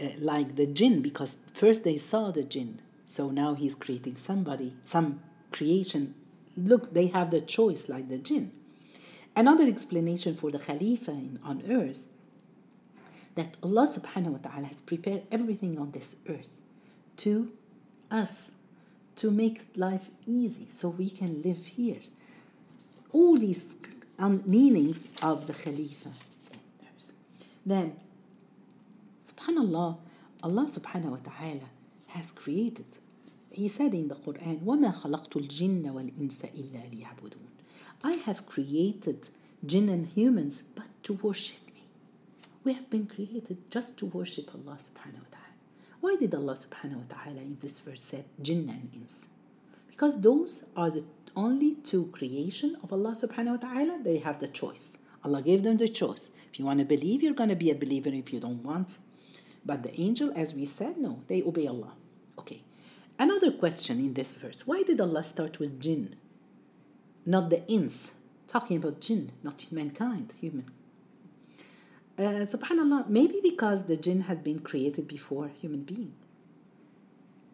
uh, 0.00 0.06
like 0.20 0.56
the 0.56 0.66
jinn 0.66 1.02
because 1.02 1.36
first 1.52 1.84
they 1.84 1.96
saw 1.96 2.30
the 2.30 2.42
jinn 2.42 2.80
so 3.06 3.30
now 3.30 3.54
he's 3.54 3.74
creating 3.74 4.16
somebody 4.16 4.74
some 4.84 5.20
creation 5.52 6.14
look 6.56 6.94
they 6.94 7.06
have 7.06 7.30
the 7.30 7.40
choice 7.40 7.88
like 7.88 8.08
the 8.08 8.18
jinn 8.18 8.52
another 9.34 9.66
explanation 9.66 10.34
for 10.34 10.50
the 10.50 10.58
khalifa 10.58 11.12
on 11.44 11.62
earth 11.68 12.06
that 13.34 13.56
allah 13.62 13.86
subhanahu 13.86 14.32
wa 14.32 14.38
ta'ala 14.38 14.66
has 14.66 14.80
prepared 14.82 15.22
everything 15.30 15.78
on 15.78 15.90
this 15.92 16.16
earth 16.28 16.60
to 17.16 17.52
us 18.10 18.52
to 19.16 19.30
make 19.30 19.62
life 19.76 20.10
easy 20.26 20.66
so 20.70 20.88
we 20.88 21.08
can 21.08 21.42
live 21.42 21.66
here 21.66 22.00
all 23.12 23.36
these 23.36 23.64
um, 24.18 24.42
meanings 24.46 25.06
of 25.22 25.46
the 25.46 25.52
khalifa 25.52 26.10
then 27.64 27.96
Subhanallah, 29.22 29.98
Allah 30.42 30.66
subhanahu 30.66 31.10
wa 31.10 31.18
ta'ala 31.22 31.68
has 32.08 32.32
created. 32.32 32.86
He 33.51 33.67
said 33.67 33.93
in 33.93 34.07
the 34.07 34.15
Quran, 34.15 34.59
وَمَا 34.61 34.93
خَلَقْتُ 34.93 35.47
الْجِنَّ 35.47 35.83
وَالْإِنسَ 35.83 36.37
إِلَّا 36.55 36.91
لِيَعْبُدُونَ 36.93 37.47
I 38.03 38.13
have 38.13 38.45
created 38.45 39.29
jinn 39.65 39.89
and 39.89 40.07
humans 40.07 40.61
but 40.75 40.85
to 41.03 41.13
worship 41.13 41.65
me. 41.67 41.81
We 42.63 42.73
have 42.73 42.89
been 42.89 43.07
created 43.07 43.71
just 43.71 43.97
to 43.99 44.05
worship 44.05 44.51
Allah 44.53 44.77
subhanahu 44.77 45.23
wa 45.25 45.31
ta'ala. 45.31 45.55
Why 46.01 46.15
did 46.19 46.35
Allah 46.35 46.53
subhanahu 46.53 46.97
wa 46.97 47.07
ta'ala 47.09 47.41
in 47.41 47.57
this 47.59 47.79
verse 47.79 48.03
say 48.03 48.25
jinn 48.41 48.69
and 48.69 48.89
ins? 48.93 49.27
Because 49.89 50.21
those 50.21 50.65
are 50.75 50.91
the 50.91 51.05
only 51.35 51.75
two 51.75 52.07
creation 52.13 52.77
of 52.83 52.93
Allah 52.93 53.15
subhanahu 53.19 53.63
wa 53.63 53.69
ta'ala, 53.73 53.99
they 54.03 54.17
have 54.19 54.39
the 54.39 54.47
choice. 54.47 54.97
Allah 55.23 55.41
gave 55.41 55.63
them 55.63 55.77
the 55.77 55.89
choice. 55.89 56.29
If 56.51 56.59
you 56.59 56.65
want 56.65 56.79
to 56.79 56.85
believe, 56.85 57.23
you're 57.23 57.33
going 57.33 57.49
to 57.49 57.55
be 57.55 57.71
a 57.71 57.75
believer. 57.75 58.09
If 58.09 58.31
you 58.31 58.39
don't 58.39 58.63
want, 58.63 58.97
but 59.65 59.83
the 59.83 59.99
angel, 59.99 60.31
as 60.35 60.53
we 60.53 60.65
said, 60.65 60.97
no, 60.97 61.23
they 61.27 61.41
obey 61.43 61.67
Allah. 61.67 61.93
Okay. 62.39 62.61
Another 63.18 63.52
question 63.52 63.98
in 63.98 64.14
this 64.14 64.36
verse 64.36 64.66
why 64.66 64.82
did 64.82 65.00
Allah 65.00 65.24
start 65.24 65.58
with 65.58 65.80
jinn, 65.80 66.16
not 67.24 67.50
the 67.50 67.66
ins? 67.66 68.12
Talking 68.46 68.76
about 68.76 69.00
jinn, 69.00 69.32
not 69.42 69.64
mankind, 69.70 70.34
human. 70.38 70.70
Uh, 72.18 72.44
subhanallah, 72.44 73.08
maybe 73.08 73.40
because 73.42 73.86
the 73.86 73.96
jinn 73.96 74.22
had 74.22 74.44
been 74.44 74.58
created 74.58 75.08
before 75.08 75.48
human 75.48 75.82
being. 75.82 76.12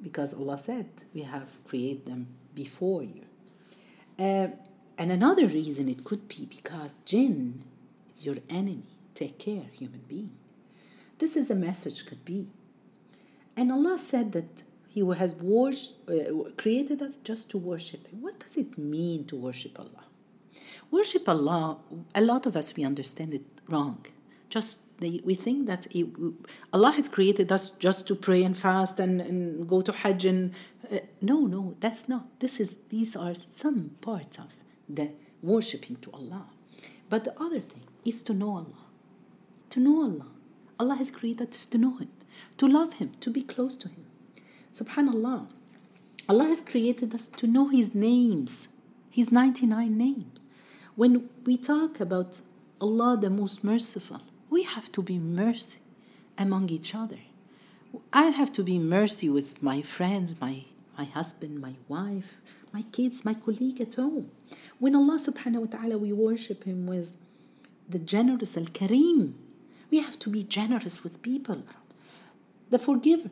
Because 0.02 0.34
Allah 0.34 0.58
said, 0.58 0.88
We 1.14 1.22
have 1.22 1.56
created 1.64 2.06
them 2.06 2.28
before 2.54 3.04
you. 3.04 3.22
Uh, 4.18 4.48
and 4.98 5.12
another 5.12 5.46
reason 5.46 5.88
it 5.88 6.02
could 6.02 6.26
be 6.26 6.46
because 6.46 6.98
jinn 7.04 7.62
is 8.12 8.26
your 8.26 8.36
enemy. 8.50 8.82
Take 9.14 9.38
care, 9.38 9.66
human 9.72 10.02
being. 10.08 10.32
This 11.18 11.36
is 11.36 11.50
a 11.50 11.54
message, 11.54 12.06
could 12.06 12.24
be. 12.24 12.48
And 13.56 13.70
Allah 13.72 13.98
said 13.98 14.32
that 14.32 14.62
He 14.98 15.14
has 15.14 15.32
uh, 15.34 16.50
created 16.56 17.02
us 17.02 17.18
just 17.18 17.50
to 17.52 17.58
worship 17.58 18.08
Him. 18.08 18.20
What 18.20 18.40
does 18.40 18.56
it 18.56 18.76
mean 18.76 19.24
to 19.26 19.36
worship 19.36 19.78
Allah? 19.78 20.04
Worship 20.90 21.28
Allah, 21.28 21.78
a 22.14 22.20
lot 22.20 22.46
of 22.46 22.56
us, 22.56 22.74
we 22.76 22.84
understand 22.84 23.32
it 23.34 23.44
wrong. 23.68 24.04
Just 24.48 24.80
they, 24.98 25.20
we 25.24 25.36
think 25.36 25.68
that 25.68 25.86
it, 25.94 26.08
Allah 26.72 26.90
had 26.90 27.12
created 27.12 27.52
us 27.52 27.70
just 27.70 28.08
to 28.08 28.16
pray 28.16 28.42
and 28.42 28.56
fast 28.56 28.98
and, 28.98 29.20
and 29.20 29.68
go 29.68 29.82
to 29.82 29.92
Hajj 29.92 30.24
and 30.24 30.52
uh, 30.90 30.98
no, 31.20 31.46
no, 31.46 31.76
that's 31.78 32.08
not. 32.08 32.24
This 32.40 32.58
is 32.58 32.76
these 32.88 33.14
are 33.14 33.34
some 33.34 33.90
parts 34.00 34.38
of 34.38 34.50
the 34.88 35.12
worshiping 35.42 35.96
to 36.04 36.10
Allah. 36.10 36.46
But 37.08 37.22
the 37.24 37.34
other 37.40 37.60
thing 37.60 37.84
is 38.04 38.22
to 38.22 38.34
know 38.34 38.50
Allah. 38.62 38.82
To 39.70 39.78
know 39.78 40.02
Allah. 40.02 40.30
Allah 40.80 40.96
has 40.96 41.10
created 41.12 41.50
us 41.50 41.64
to 41.66 41.78
know 41.78 41.98
Him, 41.98 42.10
to 42.56 42.66
love 42.66 42.94
Him, 42.94 43.12
to 43.20 43.30
be 43.30 43.42
close 43.42 43.76
to 43.76 43.88
Him. 43.88 44.07
Subhanallah. 44.72 45.48
Allah 46.28 46.44
has 46.44 46.62
created 46.62 47.14
us 47.14 47.26
to 47.26 47.46
know 47.46 47.68
His 47.68 47.94
names, 47.94 48.68
His 49.10 49.32
99 49.32 49.96
names. 49.96 50.42
When 50.94 51.28
we 51.44 51.56
talk 51.56 52.00
about 52.00 52.40
Allah 52.80 53.16
the 53.16 53.30
most 53.30 53.64
merciful, 53.64 54.20
we 54.50 54.64
have 54.64 54.90
to 54.92 55.02
be 55.02 55.18
mercy 55.18 55.78
among 56.36 56.68
each 56.70 56.94
other. 56.94 57.18
I 58.12 58.26
have 58.26 58.52
to 58.52 58.62
be 58.62 58.78
mercy 58.78 59.28
with 59.28 59.62
my 59.62 59.82
friends, 59.82 60.34
my, 60.40 60.64
my 60.96 61.04
husband, 61.04 61.60
my 61.60 61.74
wife, 61.88 62.36
my 62.72 62.82
kids, 62.92 63.24
my 63.24 63.34
colleague 63.34 63.80
at 63.80 63.94
home. 63.94 64.30
When 64.78 64.94
Allah 64.94 65.18
subhanahu 65.18 65.60
wa 65.60 65.78
ta'ala, 65.78 65.98
we 65.98 66.12
worship 66.12 66.64
Him 66.64 66.86
with 66.86 67.16
the 67.88 67.98
generous 67.98 68.56
Al 68.56 68.64
Kareem, 68.64 69.32
we 69.90 70.00
have 70.00 70.18
to 70.18 70.28
be 70.28 70.44
generous 70.44 71.02
with 71.02 71.22
people. 71.22 71.62
The 72.70 72.78
forgiver, 72.78 73.30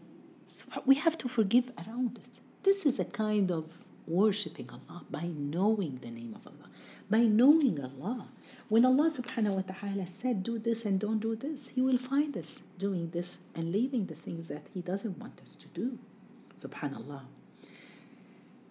we 0.84 0.96
have 0.96 1.18
to 1.18 1.28
forgive 1.28 1.70
around 1.86 2.18
us. 2.18 2.40
This 2.62 2.86
is 2.86 2.98
a 2.98 3.04
kind 3.04 3.50
of 3.50 3.74
worshiping 4.06 4.68
Allah 4.70 5.04
by 5.10 5.30
knowing 5.34 5.98
the 6.02 6.10
name 6.10 6.34
of 6.34 6.46
Allah, 6.46 6.68
by 7.10 7.20
knowing 7.20 7.82
Allah. 7.82 8.26
When 8.68 8.84
Allah 8.84 9.10
subhanahu 9.10 9.54
wa 9.56 9.62
ta'ala 9.62 10.06
said, 10.06 10.42
do 10.42 10.58
this 10.58 10.84
and 10.84 10.98
don't 10.98 11.18
do 11.18 11.36
this, 11.36 11.68
He 11.68 11.80
will 11.80 11.98
find 11.98 12.36
us 12.36 12.60
doing 12.78 13.10
this 13.10 13.38
and 13.54 13.72
leaving 13.72 14.06
the 14.06 14.14
things 14.14 14.48
that 14.48 14.66
He 14.74 14.80
doesn't 14.80 15.18
want 15.18 15.40
us 15.40 15.54
to 15.56 15.66
do. 15.68 15.98
Subhanallah. 16.56 17.22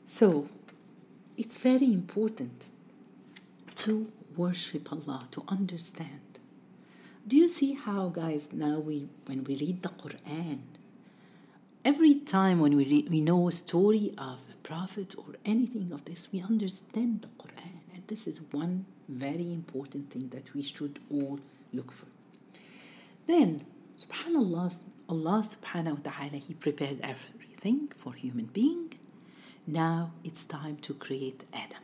So, 0.05 0.49
it's 1.37 1.59
very 1.59 1.91
important 1.91 2.67
to 3.75 4.11
worship 4.35 4.91
Allah, 4.91 5.27
to 5.31 5.43
understand. 5.47 6.39
Do 7.27 7.35
you 7.35 7.47
see 7.47 7.73
how, 7.73 8.09
guys, 8.09 8.49
now 8.53 8.79
we, 8.79 9.07
when 9.25 9.43
we 9.43 9.55
read 9.55 9.81
the 9.81 9.89
Quran, 9.89 10.59
every 11.85 12.15
time 12.15 12.59
when 12.59 12.75
we, 12.75 12.83
read, 12.85 13.09
we 13.11 13.21
know 13.21 13.47
a 13.47 13.51
story 13.51 14.11
of 14.17 14.41
a 14.51 14.57
prophet 14.67 15.13
or 15.17 15.35
anything 15.45 15.91
of 15.93 16.03
this, 16.05 16.27
we 16.33 16.41
understand 16.41 17.21
the 17.21 17.27
Quran. 17.41 17.79
And 17.93 18.03
this 18.07 18.25
is 18.25 18.41
one 18.51 18.85
very 19.07 19.53
important 19.53 20.09
thing 20.09 20.29
that 20.29 20.53
we 20.55 20.63
should 20.63 20.99
all 21.11 21.39
look 21.71 21.91
for. 21.91 22.07
Then, 23.27 23.65
subhanallah, 23.95 24.81
Allah 25.07 25.43
subhanahu 25.45 26.03
wa 26.03 26.11
ta'ala, 26.11 26.37
He 26.37 26.55
prepared 26.55 26.99
everything 27.01 27.89
for 27.95 28.13
human 28.13 28.45
being. 28.45 28.93
Now 29.67 30.11
it's 30.23 30.43
time 30.43 30.77
to 30.77 30.93
create 30.95 31.45
Adam. 31.53 31.83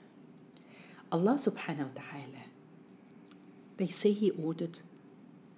Allah 1.11 1.33
subhanahu 1.33 1.95
wa 1.95 2.01
ta'ala, 2.01 2.43
they 3.77 3.87
say 3.87 4.13
He 4.13 4.31
ordered 4.31 4.79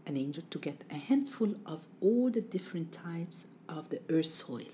an 0.05 0.17
angel 0.17 0.43
to 0.49 0.59
get 0.59 0.83
a 0.91 0.95
handful 0.95 1.55
of 1.65 1.87
all 2.01 2.29
the 2.29 2.41
different 2.41 2.91
types 2.91 3.47
of 3.69 3.89
the 3.89 4.01
earth 4.09 4.25
soil. 4.25 4.65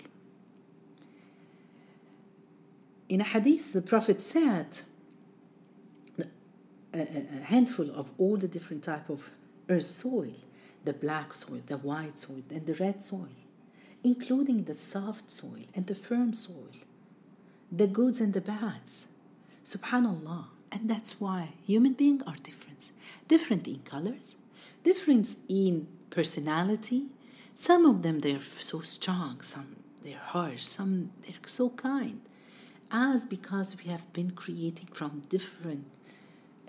In 3.08 3.22
a 3.22 3.24
hadith, 3.24 3.74
the 3.74 3.82
Prophet 3.82 4.22
said, 4.22 4.68
a, 6.94 7.02
a 7.02 7.44
handful 7.46 7.89
of 7.92 8.12
all 8.18 8.38
the 8.38 8.48
different 8.48 8.84
type 8.84 9.10
of 9.10 9.30
earth 9.68 9.84
soil, 9.84 10.36
the 10.86 10.94
black 10.94 11.34
soil, 11.34 11.62
the 11.65 11.78
white 11.78 12.18
soil, 12.18 12.44
and 12.52 12.65
the 12.65 12.74
red 12.76 13.02
soil, 13.02 13.30
including 14.04 14.63
the 14.63 14.74
soft 14.74 15.30
soil 15.30 15.65
and 15.76 15.88
the 15.88 15.96
firm 15.96 16.34
soil, 16.34 16.72
the 17.72 17.88
goods 17.88 18.20
and 18.20 18.34
the 18.34 18.42
bads. 18.42 19.08
Subhanallah. 19.65 20.46
And 20.72 20.89
that's 20.89 21.20
why 21.20 21.54
human 21.65 21.94
beings 21.94 22.24
are 22.28 22.36
different. 22.44 22.92
Different 23.28 23.68
in 23.68 23.80
colors, 23.80 24.36
difference 24.84 25.38
in 25.47 25.88
personality. 26.10 27.08
Some 27.53 27.86
of 27.86 28.01
them 28.01 28.19
they're 28.19 28.39
so 28.39 28.82
strong, 28.82 29.41
some 29.41 29.75
they're 30.01 30.17
harsh, 30.17 30.63
some 30.63 31.12
they're 31.21 31.36
so 31.45 31.69
kind. 31.71 32.21
As 32.91 33.25
because 33.25 33.75
we 33.77 33.91
have 33.91 34.12
been 34.13 34.32
creating 34.32 34.88
from 34.93 35.21
different 35.29 35.86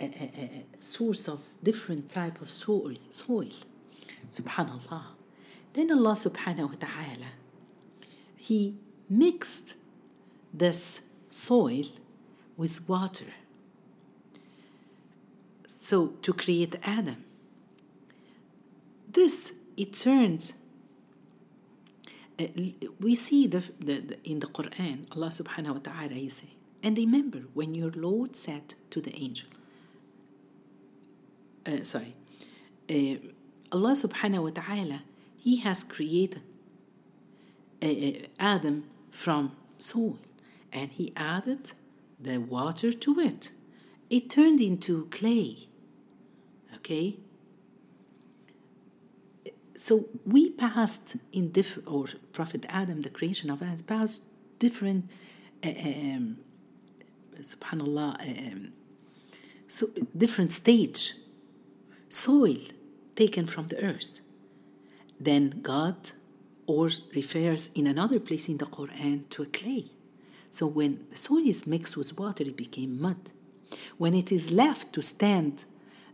uh, 0.01 0.05
uh, 0.07 0.47
source 0.79 1.29
of 1.29 1.41
different 1.63 2.11
type 2.11 2.41
of 2.41 2.51
soil, 2.51 2.95
soil. 3.11 3.49
Subhanallah. 4.31 5.05
Then 5.73 5.93
Allah 5.93 6.13
subhanahu 6.13 6.69
wa 6.71 6.79
ta'ala, 6.79 7.31
He 8.37 8.77
mixed 9.09 9.75
this 10.53 11.01
soil 11.29 11.85
with 12.57 12.89
water. 12.89 13.33
So 15.67 16.09
to 16.23 16.33
create 16.33 16.77
Adam. 16.83 17.25
This, 19.13 19.53
it 19.77 19.93
turns 19.93 20.53
uh, 22.41 22.47
we 23.01 23.15
see 23.15 23.47
the, 23.47 23.59
the, 23.79 24.01
the, 24.01 24.19
in 24.25 24.41
the 24.41 24.47
Quran, 24.47 25.05
Allah 25.15 25.29
subhanahu 25.29 25.75
wa 25.75 25.81
ta'ala, 25.81 26.15
He 26.15 26.29
say, 26.29 26.49
and 26.83 26.97
remember 26.97 27.41
when 27.53 27.75
your 27.75 27.91
Lord 27.91 28.35
said 28.35 28.75
to 28.91 29.01
the 29.01 29.15
angel, 29.15 29.49
uh, 31.67 31.85
sorry, 31.85 32.15
uh, 32.89 33.17
Allah 33.73 33.93
subhanahu 33.93 34.45
wa 34.45 34.51
ta'ala, 34.51 35.03
He 35.39 35.61
has 35.61 35.85
created 35.85 36.43
uh, 37.83 37.87
uh, 37.87 38.13
Adam 38.39 38.85
from 39.11 39.53
soil 39.79 40.19
and 40.73 40.91
He 40.93 41.13
added 41.17 41.73
the 42.19 42.39
water 42.39 42.93
to 42.93 43.21
it. 43.21 43.51
It 44.09 44.31
turned 44.31 44.61
into 44.61 45.07
clay. 45.11 45.69
Okay? 46.77 47.17
So 49.81 50.11
we 50.27 50.51
passed 50.51 51.17
in 51.33 51.53
different, 51.53 51.89
or 51.89 52.05
Prophet 52.35 52.67
Adam, 52.69 53.01
the 53.01 53.09
creation 53.09 53.49
of 53.49 53.63
Adam, 53.63 53.83
passed 53.87 54.23
different, 54.59 55.09
um, 55.65 56.37
subhanallah, 57.41 58.53
um, 58.53 58.73
so 59.69 59.89
different 60.15 60.53
stage, 60.53 61.15
soil 62.11 62.59
taken 63.17 63.47
from 63.47 63.69
the 63.69 63.83
earth. 63.83 64.21
Then 65.19 65.61
God 65.63 65.97
or 66.67 66.91
refers 67.15 67.71
in 67.75 67.87
another 67.87 68.21
place 68.21 68.51
in 68.51 68.59
the 68.59 68.67
Quran 68.67 69.31
to 69.31 69.45
a 69.45 69.47
clay. 69.47 69.87
So 70.51 70.67
when 70.67 71.17
soil 71.17 71.49
is 71.49 71.67
mixed 71.67 71.97
with 71.97 72.19
water, 72.19 72.45
it 72.45 72.57
became 72.59 73.01
mud. 73.01 73.33
When 73.97 74.13
it 74.13 74.31
is 74.31 74.51
left 74.51 74.93
to 74.93 75.01
stand 75.01 75.65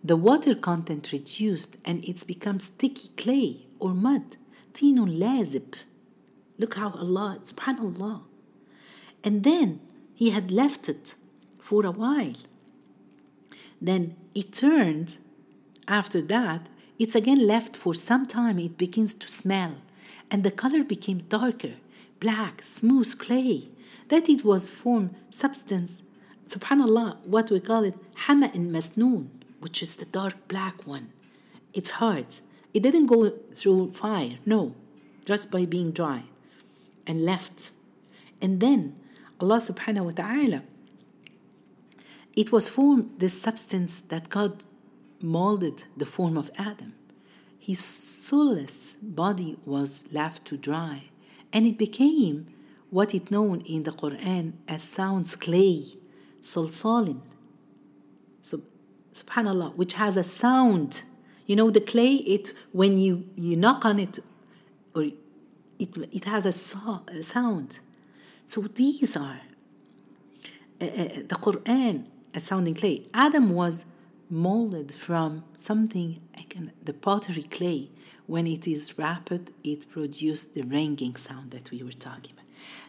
the 0.05 0.17
water 0.17 0.55
content 0.55 1.11
reduced 1.13 1.77
and 1.85 2.05
it's 2.05 2.25
become 2.25 2.61
sticky 2.61 3.09
clay 3.17 3.67
or 3.79 3.95
mud. 3.95 4.37
Tinun 4.73 5.19
lazib. 5.19 5.85
Look 6.59 6.75
how 6.77 6.91
Allah, 6.91 7.39
subhanallah. 7.43 8.23
And 9.25 9.43
then 9.43 9.81
he 10.15 10.31
had 10.31 10.51
left 10.51 10.89
it 10.89 11.15
for 11.59 11.85
a 11.85 11.91
while. 11.91 12.37
Then 13.81 14.17
it 14.35 14.53
turned, 14.53 15.19
after 15.89 16.23
that, 16.23 16.69
it's 16.99 17.15
again 17.15 17.47
left 17.47 17.77
for 17.77 17.93
some 17.93 18.25
time, 18.27 18.59
it 18.59 18.79
begins 18.79 19.13
to 19.15 19.29
smell. 19.29 19.77
And 20.31 20.45
the 20.45 20.51
color 20.51 20.83
becomes 20.83 21.25
darker, 21.25 21.75
black, 22.21 22.63
smooth 22.63 23.19
clay. 23.19 23.69
That 24.09 24.29
it 24.29 24.45
was 24.45 24.71
form, 24.71 25.11
substance, 25.31 26.03
subhanallah, 26.49 27.19
what 27.27 27.51
we 27.51 27.61
call 27.61 27.83
it, 27.85 27.97
hama 28.15 28.51
in 28.55 28.71
masnoon 28.71 29.31
which 29.61 29.83
is 29.83 29.97
the 29.97 30.05
dark 30.05 30.49
black 30.49 30.87
one. 30.87 31.13
It's 31.73 31.91
hard. 31.91 32.27
It 32.73 32.83
didn't 32.83 33.07
go 33.07 33.31
through 33.55 33.91
fire, 33.93 34.39
no, 34.45 34.75
just 35.25 35.51
by 35.51 35.65
being 35.65 35.93
dry 35.93 36.25
and 37.07 37.25
left. 37.25 37.71
And 38.43 38.61
then 38.61 38.97
Allah 39.41 39.59
subhanahu 39.59 40.05
wa 40.07 40.11
ta'ala, 40.11 40.63
it 42.35 42.53
was 42.53 42.69
formed 42.69 43.19
this 43.19 43.41
substance 43.41 44.01
that 44.03 44.29
God 44.29 44.65
molded 45.23 45.85
the 45.97 46.07
form 46.07 46.37
of 46.37 46.51
Adam. 46.59 46.95
His 47.59 47.81
soulless 47.81 48.95
body 49.03 49.57
was 49.65 50.13
left 50.13 50.45
to 50.47 50.57
dry, 50.57 51.11
and 51.53 51.67
it 51.67 51.79
became 51.79 52.47
what 52.91 53.15
is 53.15 53.31
known 53.31 53.61
in 53.63 53.83
the 53.83 53.91
Quran 53.91 54.53
as 54.69 54.83
sounds 54.83 55.35
clay, 55.35 55.83
salsalin. 56.41 57.21
Subhanallah, 59.17 59.75
which 59.77 59.95
has 59.95 60.17
a 60.17 60.23
sound. 60.23 61.03
You 61.47 61.57
know, 61.57 61.71
the 61.71 61.81
clay, 61.81 62.15
it 62.15 62.53
when 62.73 62.99
you, 62.99 63.29
you 63.37 63.57
knock 63.57 63.85
on 63.85 63.99
it, 63.99 64.19
or 64.95 65.03
it, 65.79 65.97
it 66.19 66.25
has 66.25 66.47
a, 66.47 66.53
so, 66.53 67.03
a 67.09 67.23
sound. 67.23 67.79
So 68.45 68.63
these 68.63 69.17
are 69.17 69.41
uh, 70.81 70.85
uh, 70.85 70.89
the 71.31 71.39
Quran, 71.47 72.07
a 72.35 72.41
sounding 72.41 72.75
clay. 72.75 73.07
Adam 73.15 73.51
was 73.51 73.85
molded 74.29 74.93
from 74.93 75.45
something, 75.57 76.21
again, 76.39 76.73
the 76.83 76.93
pottery 76.93 77.45
clay. 77.45 77.91
When 78.27 78.47
it 78.49 78.67
is 78.67 78.99
wrapped, 78.99 79.51
it 79.63 79.89
produced 79.89 80.55
the 80.55 80.63
ringing 80.63 81.15
sound 81.15 81.53
that 81.53 81.71
we 81.71 81.83
were 81.85 81.93
talking 81.93 82.33
about. 82.33 82.45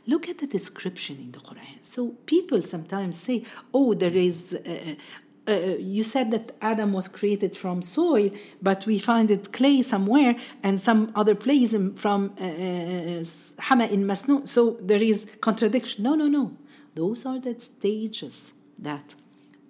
Look 0.07 0.28
at 0.30 0.39
the 0.39 0.47
description 0.47 1.17
in 1.17 1.32
the 1.32 1.39
Quran. 1.39 1.84
So 1.84 2.15
people 2.25 2.61
sometimes 2.63 3.17
say, 3.17 3.43
oh, 3.73 3.93
there 3.93 4.15
is. 4.15 4.55
Uh, 4.55 4.95
uh, 5.47 5.77
you 5.79 6.03
said 6.03 6.31
that 6.31 6.51
Adam 6.61 6.93
was 6.93 7.07
created 7.07 7.55
from 7.55 7.81
soil, 7.81 8.29
but 8.61 8.85
we 8.85 8.99
find 8.99 9.31
it 9.31 9.53
clay 9.53 9.81
somewhere 9.81 10.35
and 10.63 10.79
some 10.79 11.11
other 11.15 11.35
place 11.35 11.75
from 11.95 12.33
uh, 12.39 12.43
uh, 12.43 13.23
Hama 13.59 13.85
in 13.87 14.03
Masnu. 14.03 14.47
So 14.47 14.77
there 14.81 15.01
is 15.01 15.25
contradiction. 15.41 16.03
No, 16.03 16.15
no, 16.15 16.27
no. 16.27 16.57
Those 16.95 17.25
are 17.25 17.39
the 17.39 17.57
stages 17.59 18.53
that 18.79 19.15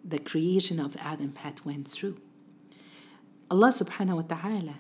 the 0.03 0.19
creation 0.19 0.80
of 0.80 0.95
Adam 0.99 1.36
had 1.36 1.63
went 1.65 1.88
through. 1.88 2.17
Allah 3.51 3.69
subhanahu 3.69 4.15
wa 4.15 4.21
ta'ala, 4.21 4.75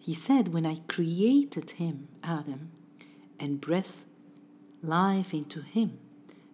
He 0.00 0.14
said, 0.14 0.48
when 0.48 0.64
I 0.64 0.76
created 0.88 1.72
him, 1.72 2.08
Adam, 2.24 2.70
and 3.38 3.60
breathed 3.60 3.92
life 4.82 5.34
into 5.34 5.60
him, 5.60 5.98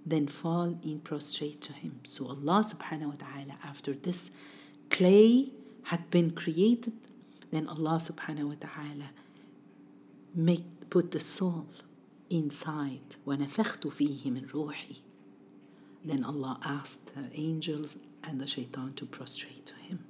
then 0.06 0.28
fall 0.28 0.78
in 0.84 1.00
prostrate 1.00 1.62
to 1.62 1.74
him. 1.74 2.00
So 2.04 2.28
Allah 2.28 2.64
subhanahu 2.64 3.08
wa 3.08 3.20
ta'ala, 3.20 3.58
after 3.64 3.94
this 3.94 4.32
clay 4.90 5.52
had 5.84 6.10
been 6.10 6.32
created, 6.32 6.94
then 7.52 7.68
Allah 7.68 8.00
subhanahu 8.00 8.50
wa 8.50 8.56
ta'ala 8.60 9.12
make, 10.36 10.90
put 10.90 11.12
the 11.12 11.20
soul 11.20 11.68
inside. 12.30 13.16
وَنَفَخْتُ 13.28 13.82
فِيهِ 13.92 14.32
مِنْ 14.32 14.50
رُوحِي 14.52 15.02
then 16.04 16.24
Allah 16.24 16.60
asked 16.64 17.14
the 17.14 17.30
angels 17.40 17.98
and 18.24 18.40
the 18.40 18.48
shaitan 18.48 18.94
to 18.94 19.06
prostrate 19.06 19.66
to 19.68 19.76
him. 19.76 20.04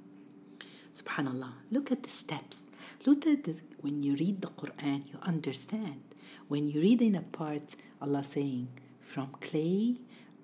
Subhanallah. 0.92 1.52
Look 1.70 1.90
at 1.90 2.02
the 2.02 2.10
steps. 2.10 2.66
Look 3.04 3.26
at 3.26 3.44
this. 3.44 3.62
When 3.80 4.02
you 4.02 4.14
read 4.16 4.42
the 4.42 4.48
Quran, 4.48 5.10
you 5.12 5.18
understand. 5.22 6.02
When 6.48 6.68
you 6.68 6.80
read 6.80 7.02
in 7.02 7.14
a 7.14 7.22
part, 7.22 7.76
Allah 8.00 8.24
saying, 8.24 8.68
from 9.07 9.29
clay 9.47 9.95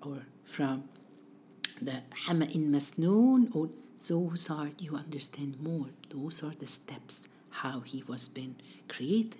or 0.02 0.22
from 0.44 0.84
the 1.80 1.96
Hama'in 2.26 2.70
Masnoon, 2.74 3.54
or 3.54 3.68
those 4.08 4.50
are, 4.50 4.70
you 4.78 4.96
understand 4.96 5.60
more. 5.60 5.88
Those 6.08 6.42
are 6.42 6.54
the 6.58 6.66
steps, 6.66 7.28
how 7.50 7.80
he 7.80 8.02
was 8.08 8.28
been 8.28 8.56
created. 8.88 9.36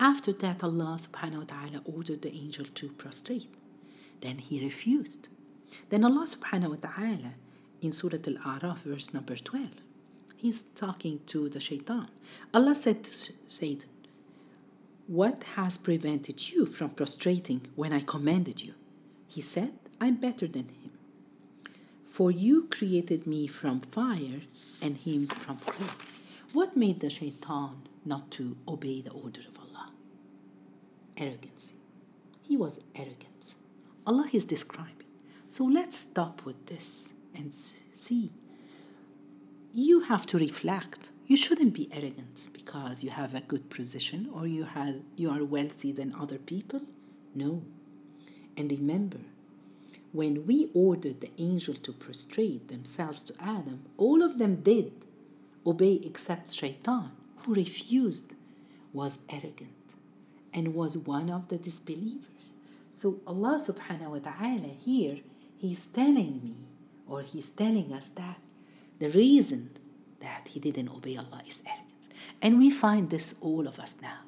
After 0.00 0.32
that, 0.32 0.62
Allah 0.62 0.96
subhanahu 1.06 1.38
wa 1.38 1.48
ta'ala 1.54 1.80
ordered 1.84 2.22
the 2.22 2.32
angel 2.32 2.66
to 2.78 2.88
prostrate. 2.90 3.48
Then 4.20 4.38
he 4.38 4.62
refused. 4.62 5.28
Then 5.88 6.04
Allah 6.04 6.26
subhanahu 6.34 6.70
wa 6.70 6.80
ta'ala 6.88 7.34
in 7.80 7.92
Surah 7.92 8.24
Al 8.26 8.38
A'raf, 8.52 8.78
verse 8.78 9.12
number 9.12 9.36
12, 9.36 9.70
he's 10.36 10.60
talking 10.74 11.20
to 11.26 11.48
the 11.48 11.60
shaitan. 11.60 12.08
Allah 12.54 12.74
said 12.74 13.06
Satan, 13.48 13.88
What 15.08 15.44
has 15.56 15.78
prevented 15.78 16.50
you 16.50 16.66
from 16.66 16.90
prostrating 16.90 17.62
when 17.76 17.94
I 17.94 18.00
commanded 18.00 18.62
you? 18.62 18.74
He 19.26 19.40
said, 19.40 19.72
I'm 19.98 20.16
better 20.16 20.46
than 20.46 20.64
him. 20.64 20.92
For 22.10 22.30
you 22.30 22.68
created 22.70 23.26
me 23.26 23.46
from 23.46 23.80
fire 23.80 24.42
and 24.82 24.98
him 24.98 25.26
from 25.26 25.56
clay. 25.56 25.88
What 26.52 26.76
made 26.76 27.00
the 27.00 27.08
shaitan 27.08 27.84
not 28.04 28.30
to 28.32 28.58
obey 28.68 29.00
the 29.00 29.12
order 29.12 29.40
of 29.40 29.58
Allah? 29.58 29.92
Arrogance. 31.16 31.72
He 32.42 32.58
was 32.58 32.78
arrogant. 32.94 33.54
Allah 34.06 34.28
is 34.34 34.44
describing. 34.44 34.92
So 35.48 35.64
let's 35.64 35.98
stop 35.98 36.44
with 36.44 36.66
this 36.66 37.08
and 37.34 37.50
see. 37.50 38.30
You 39.72 40.00
have 40.00 40.26
to 40.26 40.36
reflect. 40.36 41.08
You 41.28 41.36
shouldn't 41.36 41.74
be 41.74 41.90
arrogant 41.92 42.48
because 42.54 43.02
you 43.04 43.10
have 43.10 43.34
a 43.34 43.42
good 43.42 43.68
position 43.68 44.30
or 44.32 44.46
you 44.46 44.64
have 44.64 45.02
you 45.14 45.28
are 45.30 45.44
wealthy 45.44 45.92
than 45.92 46.14
other 46.14 46.38
people. 46.38 46.80
No. 47.34 47.64
And 48.56 48.70
remember, 48.70 49.20
when 50.10 50.46
we 50.46 50.70
ordered 50.72 51.20
the 51.20 51.30
angel 51.36 51.74
to 51.74 51.92
prostrate 51.92 52.68
themselves 52.68 53.22
to 53.24 53.34
Adam, 53.38 53.82
all 53.98 54.22
of 54.22 54.38
them 54.38 54.62
did 54.62 54.90
obey 55.66 56.00
except 56.02 56.54
Shaitan, 56.54 57.10
who 57.40 57.54
refused, 57.54 58.32
was 58.94 59.20
arrogant, 59.28 59.76
and 60.54 60.74
was 60.74 60.96
one 60.96 61.28
of 61.28 61.48
the 61.48 61.58
disbelievers. 61.58 62.54
So 62.90 63.20
Allah 63.26 63.60
subhanahu 63.60 64.12
wa 64.12 64.18
ta'ala 64.30 64.72
here, 64.82 65.18
He's 65.58 65.84
telling 65.88 66.40
me, 66.42 66.56
or 67.06 67.20
He's 67.20 67.50
telling 67.50 67.92
us 67.92 68.08
that 68.16 68.40
the 68.98 69.10
reason 69.10 69.70
that 70.20 70.48
He 70.48 70.60
didn't 70.60 70.88
obey 70.88 71.16
Allah 71.16 71.42
is 71.46 71.60
arrogance. 71.66 71.88
And 72.42 72.58
we 72.58 72.70
find 72.70 73.10
this 73.10 73.34
all 73.40 73.66
of 73.66 73.78
us 73.78 73.96
now. 74.00 74.20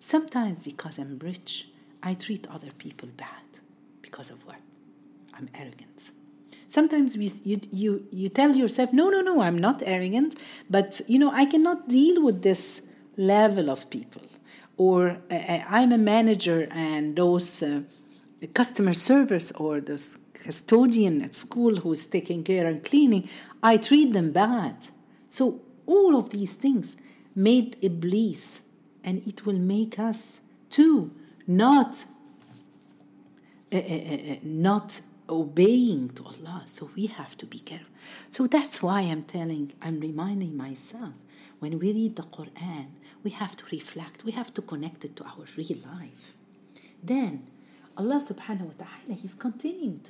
Sometimes 0.00 0.60
because 0.60 0.98
I'm 0.98 1.18
rich, 1.18 1.68
I 2.02 2.14
treat 2.14 2.46
other 2.48 2.70
people 2.78 3.08
bad. 3.16 3.48
Because 4.02 4.30
of 4.30 4.44
what? 4.46 4.60
I'm 5.34 5.48
arrogant. 5.54 6.10
Sometimes 6.66 7.16
we, 7.16 7.32
you, 7.44 7.60
you, 7.72 8.06
you 8.10 8.28
tell 8.28 8.54
yourself, 8.54 8.92
no, 8.92 9.08
no, 9.08 9.22
no, 9.22 9.40
I'm 9.40 9.58
not 9.58 9.82
arrogant, 9.84 10.38
but 10.68 11.00
you 11.08 11.18
know, 11.18 11.30
I 11.32 11.46
cannot 11.46 11.88
deal 11.88 12.22
with 12.22 12.42
this 12.42 12.82
level 13.16 13.70
of 13.70 13.88
people. 13.90 14.22
Or 14.76 15.18
uh, 15.30 15.58
I'm 15.68 15.92
a 15.92 15.98
manager 15.98 16.68
and 16.70 17.16
those 17.16 17.62
uh, 17.62 17.82
customer 18.54 18.92
service 18.92 19.50
or 19.52 19.80
the 19.80 19.98
custodian 20.34 21.22
at 21.22 21.34
school 21.34 21.76
who's 21.76 22.06
taking 22.06 22.44
care 22.44 22.66
and 22.66 22.84
cleaning, 22.84 23.28
I 23.62 23.76
treat 23.76 24.12
them 24.12 24.32
bad. 24.32 24.76
So 25.28 25.60
all 25.86 26.16
of 26.16 26.30
these 26.30 26.54
things 26.54 26.96
made 27.34 27.76
Iblis, 27.82 28.60
and 29.04 29.22
it 29.26 29.46
will 29.46 29.58
make 29.58 29.98
us 29.98 30.40
too 30.70 31.12
not 31.46 32.04
uh, 33.72 33.76
uh, 33.76 33.80
uh, 33.80 34.36
not 34.44 35.00
obeying 35.28 36.08
to 36.10 36.24
Allah. 36.24 36.62
So 36.64 36.90
we 36.96 37.06
have 37.06 37.36
to 37.36 37.46
be 37.46 37.58
careful. 37.58 37.88
So 38.30 38.46
that's 38.46 38.82
why 38.82 39.02
I'm 39.02 39.24
telling, 39.24 39.72
I'm 39.82 40.00
reminding 40.00 40.56
myself 40.56 41.12
when 41.58 41.78
we 41.78 41.92
read 41.92 42.16
the 42.16 42.22
Quran, 42.22 42.86
we 43.22 43.30
have 43.32 43.56
to 43.56 43.64
reflect, 43.70 44.24
we 44.24 44.32
have 44.32 44.54
to 44.54 44.62
connect 44.62 45.04
it 45.04 45.16
to 45.16 45.24
our 45.24 45.44
real 45.56 45.78
life. 45.98 46.32
Then 47.02 47.42
Allah 47.96 48.20
subhanahu 48.20 48.66
wa 48.66 48.84
ta'ala, 48.84 49.14
He's 49.20 49.34
continued. 49.34 50.08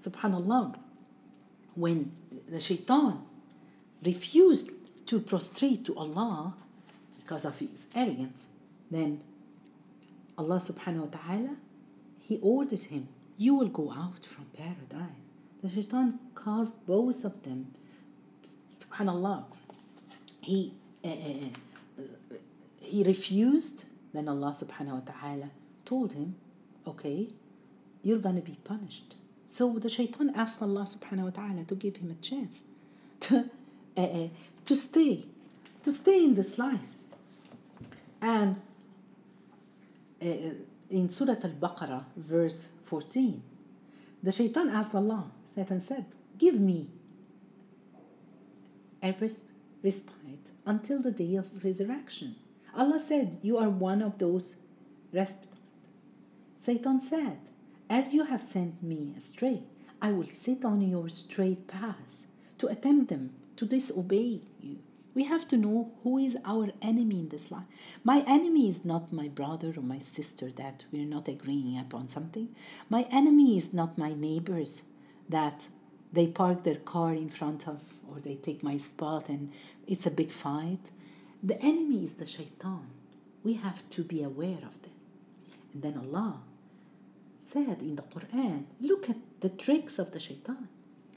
Subhanallah. 0.00 0.76
When 1.74 2.12
the 2.48 2.58
shaitan 2.58 3.20
refused 4.04 4.70
to 5.06 5.20
prostrate 5.20 5.84
to 5.86 5.96
Allah 5.96 6.54
because 7.18 7.44
of 7.44 7.58
his 7.58 7.86
arrogance, 7.94 8.46
then 8.90 9.20
Allah 10.36 10.56
subhanahu 10.56 11.12
wa 11.12 11.18
ta'ala, 11.18 11.56
He 12.20 12.38
ordered 12.42 12.80
him, 12.80 13.08
You 13.36 13.54
will 13.54 13.68
go 13.68 13.92
out 13.92 14.24
from 14.24 14.46
paradise. 14.56 15.22
The 15.62 15.68
shaitan 15.68 16.18
caused 16.34 16.84
both 16.86 17.24
of 17.24 17.42
them. 17.42 17.72
Subhanallah. 18.78 19.44
He, 20.40 20.72
uh, 21.04 21.08
uh, 21.08 22.02
he 22.80 23.04
refused, 23.04 23.84
then 24.12 24.28
Allah 24.28 24.50
subhanahu 24.50 24.94
wa 24.94 25.12
ta'ala 25.12 25.50
told 25.84 26.14
him, 26.14 26.34
okay, 26.86 27.28
you're 28.02 28.18
going 28.18 28.34
to 28.36 28.42
be 28.42 28.58
punished. 28.64 29.14
So 29.44 29.78
the 29.78 29.88
shaitan 29.88 30.32
asked 30.34 30.60
Allah 30.60 30.84
subhanahu 30.84 31.24
wa 31.24 31.30
ta'ala 31.30 31.64
to 31.64 31.74
give 31.76 31.96
him 31.98 32.10
a 32.10 32.14
chance 32.14 32.64
to, 33.20 33.50
uh, 33.96 34.28
to 34.64 34.76
stay, 34.76 35.24
to 35.82 35.92
stay 35.92 36.24
in 36.24 36.34
this 36.34 36.58
life. 36.58 36.80
And 38.20 38.56
uh, 40.22 40.26
in 40.90 41.08
Surah 41.08 41.36
Al 41.42 41.50
Baqarah, 41.50 42.04
verse 42.16 42.68
14, 42.84 43.42
the 44.22 44.32
shaitan 44.32 44.68
asked 44.68 44.94
Allah, 44.94 45.30
Satan 45.54 45.80
said, 45.80 46.06
Give 46.38 46.60
me 46.60 46.88
every 49.02 49.30
respite 49.82 50.50
until 50.64 51.02
the 51.02 51.10
day 51.10 51.34
of 51.36 51.64
resurrection. 51.64 52.36
Allah 52.76 52.98
said, 52.98 53.38
You 53.42 53.58
are 53.58 53.68
one 53.68 54.00
of 54.00 54.18
those 54.18 54.56
respite 55.12 55.52
Satan 56.62 57.00
said, 57.00 57.38
As 57.90 58.14
you 58.14 58.26
have 58.26 58.40
sent 58.40 58.84
me 58.84 59.12
astray, 59.16 59.64
I 60.00 60.12
will 60.12 60.26
sit 60.26 60.64
on 60.64 60.80
your 60.80 61.08
straight 61.08 61.66
path 61.66 62.24
to 62.58 62.68
attempt 62.68 63.08
them 63.08 63.34
to 63.62 63.76
disobey 63.76 64.40
you. 64.60 64.78
We 65.14 65.24
have 65.24 65.46
to 65.48 65.56
know 65.56 65.92
who 66.02 66.18
is 66.18 66.36
our 66.44 66.70
enemy 66.80 67.20
in 67.20 67.28
this 67.28 67.52
life. 67.52 67.70
My 68.02 68.24
enemy 68.26 68.68
is 68.68 68.84
not 68.84 69.12
my 69.12 69.28
brother 69.28 69.72
or 69.76 69.82
my 69.82 69.98
sister 69.98 70.50
that 70.62 70.84
we're 70.90 71.14
not 71.16 71.28
agreeing 71.28 71.78
upon 71.78 72.08
something. 72.08 72.48
My 72.90 73.06
enemy 73.12 73.56
is 73.56 73.72
not 73.72 73.98
my 73.98 74.14
neighbors 74.14 74.82
that 75.28 75.68
they 76.12 76.26
park 76.26 76.64
their 76.64 76.80
car 76.94 77.12
in 77.12 77.28
front 77.28 77.68
of 77.68 77.80
or 78.08 78.18
they 78.18 78.34
take 78.34 78.64
my 78.64 78.78
spot 78.78 79.28
and 79.28 79.52
it's 79.86 80.06
a 80.06 80.10
big 80.10 80.30
fight. 80.32 80.90
The 81.42 81.60
enemy 81.62 82.02
is 82.02 82.14
the 82.14 82.26
shaitan. 82.26 82.88
We 83.44 83.54
have 83.54 83.88
to 83.90 84.02
be 84.02 84.22
aware 84.22 84.62
of 84.70 84.82
that. 84.82 84.98
And 85.72 85.82
then 85.82 85.96
Allah 85.98 86.40
said 87.36 87.80
in 87.82 87.94
the 87.96 88.02
Quran, 88.02 88.64
look 88.80 89.08
at 89.08 89.18
the 89.40 89.50
tricks 89.50 89.98
of 90.00 90.10
the 90.12 90.20
shaitan. 90.20 90.68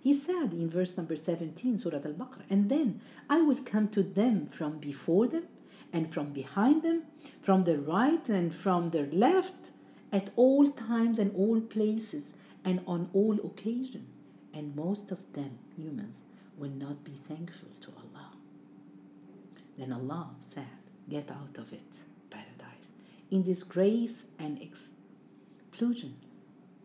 He 0.06 0.14
said 0.14 0.54
in 0.54 0.70
verse 0.70 0.98
number 0.98 1.16
17, 1.16 1.78
Surah 1.78 1.96
Al 2.06 2.14
Baqarah, 2.14 2.46
and 2.48 2.70
then 2.70 3.02
I 3.28 3.42
will 3.42 3.58
come 3.58 3.88
to 3.88 4.04
them 4.04 4.46
from 4.46 4.78
before 4.78 5.26
them 5.28 5.46
and 5.92 6.08
from 6.08 6.32
behind 6.32 6.84
them, 6.84 7.06
from 7.42 7.64
the 7.64 7.80
right 7.80 8.30
and 8.30 8.54
from 8.54 8.90
the 8.90 9.08
left, 9.08 9.72
at 10.14 10.30
all 10.36 10.70
times 10.70 11.18
and 11.18 11.36
all 11.36 11.60
places 11.60 12.26
and 12.64 12.82
on 12.86 13.10
all 13.14 13.40
occasions. 13.44 14.08
And 14.54 14.76
most 14.76 15.10
of 15.10 15.34
them, 15.34 15.58
humans, 15.76 16.22
will 16.56 16.70
not 16.70 17.04
be 17.04 17.14
thankful 17.14 17.70
to 17.82 17.92
Allah. 17.98 18.30
Then 19.76 19.92
Allah 19.92 20.36
said, 20.48 20.78
Get 21.10 21.32
out 21.32 21.58
of 21.58 21.74
it, 21.74 21.92
paradise. 22.30 22.90
In 23.32 23.42
disgrace 23.42 24.26
and 24.38 24.62
exclusion, 24.62 26.18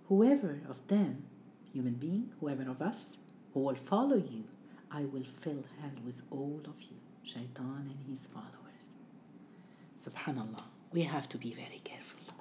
whoever 0.08 0.62
of 0.70 0.88
them, 0.88 1.24
human 1.72 1.94
being, 1.94 2.32
whoever 2.40 2.68
of 2.70 2.82
us, 2.82 3.16
who 3.52 3.60
will 3.60 3.74
follow 3.74 4.16
you, 4.16 4.44
I 4.90 5.04
will 5.04 5.24
fill 5.24 5.64
hell 5.80 5.92
with 6.04 6.22
all 6.30 6.60
of 6.66 6.82
you, 6.82 6.96
shaitan 7.22 7.88
and 7.88 8.04
his 8.08 8.26
followers. 8.26 8.90
Subhanallah, 10.00 10.64
we 10.92 11.02
have 11.02 11.28
to 11.28 11.38
be 11.38 11.52
very 11.52 11.80
careful. 11.84 12.34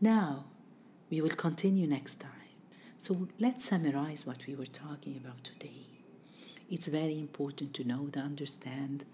Now, 0.00 0.44
we 1.10 1.20
will 1.20 1.30
continue 1.30 1.86
next 1.86 2.20
time. 2.20 2.32
So 2.98 3.28
let's 3.38 3.64
summarize 3.68 4.26
what 4.26 4.46
we 4.46 4.54
were 4.54 4.66
talking 4.66 5.16
about 5.16 5.44
today. 5.44 5.86
It's 6.70 6.86
very 6.88 7.18
important 7.18 7.74
to 7.74 7.84
know, 7.84 8.08
to 8.08 8.20
understand 8.20 9.04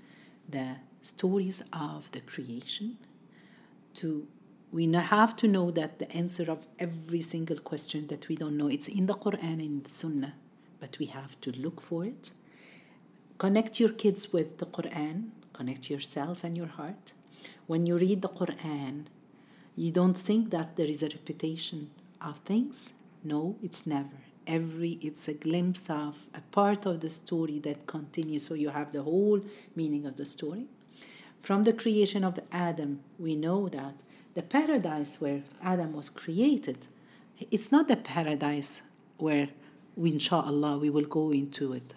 the 0.49 0.77
stories 1.03 1.62
of 1.72 2.11
the 2.12 2.20
creation. 2.20 2.99
To 3.95 4.27
we 4.75 4.93
have 4.93 5.37
to 5.37 5.47
know 5.47 5.70
that 5.70 6.01
the 6.01 6.11
answer 6.11 6.51
of 6.51 6.66
every 6.81 7.20
single 7.20 7.59
question 7.59 8.09
that 8.09 8.29
we 8.29 8.35
don't 8.35 8.57
know 8.57 8.66
it's 8.66 8.89
in 8.89 9.07
the 9.07 9.14
Quran 9.14 9.64
in 9.64 9.85
the 9.85 9.91
Sunnah, 9.91 10.35
but 10.81 10.99
we 10.99 11.07
have 11.07 11.41
to 11.43 11.53
look 11.53 11.81
for 11.81 12.05
it. 12.05 12.33
Connect 13.39 13.79
your 13.79 13.91
kids 13.91 14.33
with 14.33 14.59
the 14.59 14.66
Quran. 14.66 15.29
Connect 15.53 15.89
yourself 15.89 16.43
and 16.43 16.57
your 16.57 16.66
heart. 16.66 17.12
When 17.68 17.87
you 17.87 17.97
read 17.97 18.20
the 18.22 18.29
Quran, 18.41 19.05
you 19.77 19.93
don't 19.93 20.18
think 20.18 20.51
that 20.51 20.75
there 20.75 20.89
is 20.89 21.05
a 21.05 21.09
repetition 21.09 21.91
of 22.20 22.39
things. 22.39 22.93
No, 23.22 23.57
it's 23.62 23.87
never 23.87 24.18
every 24.47 24.99
it's 25.01 25.27
a 25.29 25.33
glimpse 25.35 25.89
of 25.89 26.27
a 26.35 26.41
part 26.59 26.85
of 26.85 27.01
the 27.01 27.09
story 27.09 27.59
that 27.61 27.87
continues 27.87 28.47
so 28.47 28.53
you 28.53 28.68
have 28.68 28.93
the 28.93 29.03
whole 29.03 29.41
meaning 29.75 30.05
of 30.05 30.16
the 30.16 30.25
story 30.27 30.66
from 31.39 31.62
the 31.62 31.72
creation 31.72 32.22
of 32.22 32.39
adam 32.53 33.01
we 33.18 33.35
know 33.35 33.70
that 33.70 33.95
the 34.35 34.43
paradise 34.43 35.20
where 35.20 35.43
adam 35.62 35.93
was 35.93 36.11
created 36.11 36.78
it's 37.51 37.70
not 37.72 37.89
the 37.89 37.97
paradise 37.97 38.82
where 39.18 39.49
we, 39.97 40.12
inshallah 40.12 40.78
we 40.78 40.91
will 40.91 41.07
go 41.07 41.30
into 41.32 41.72
it 41.72 41.95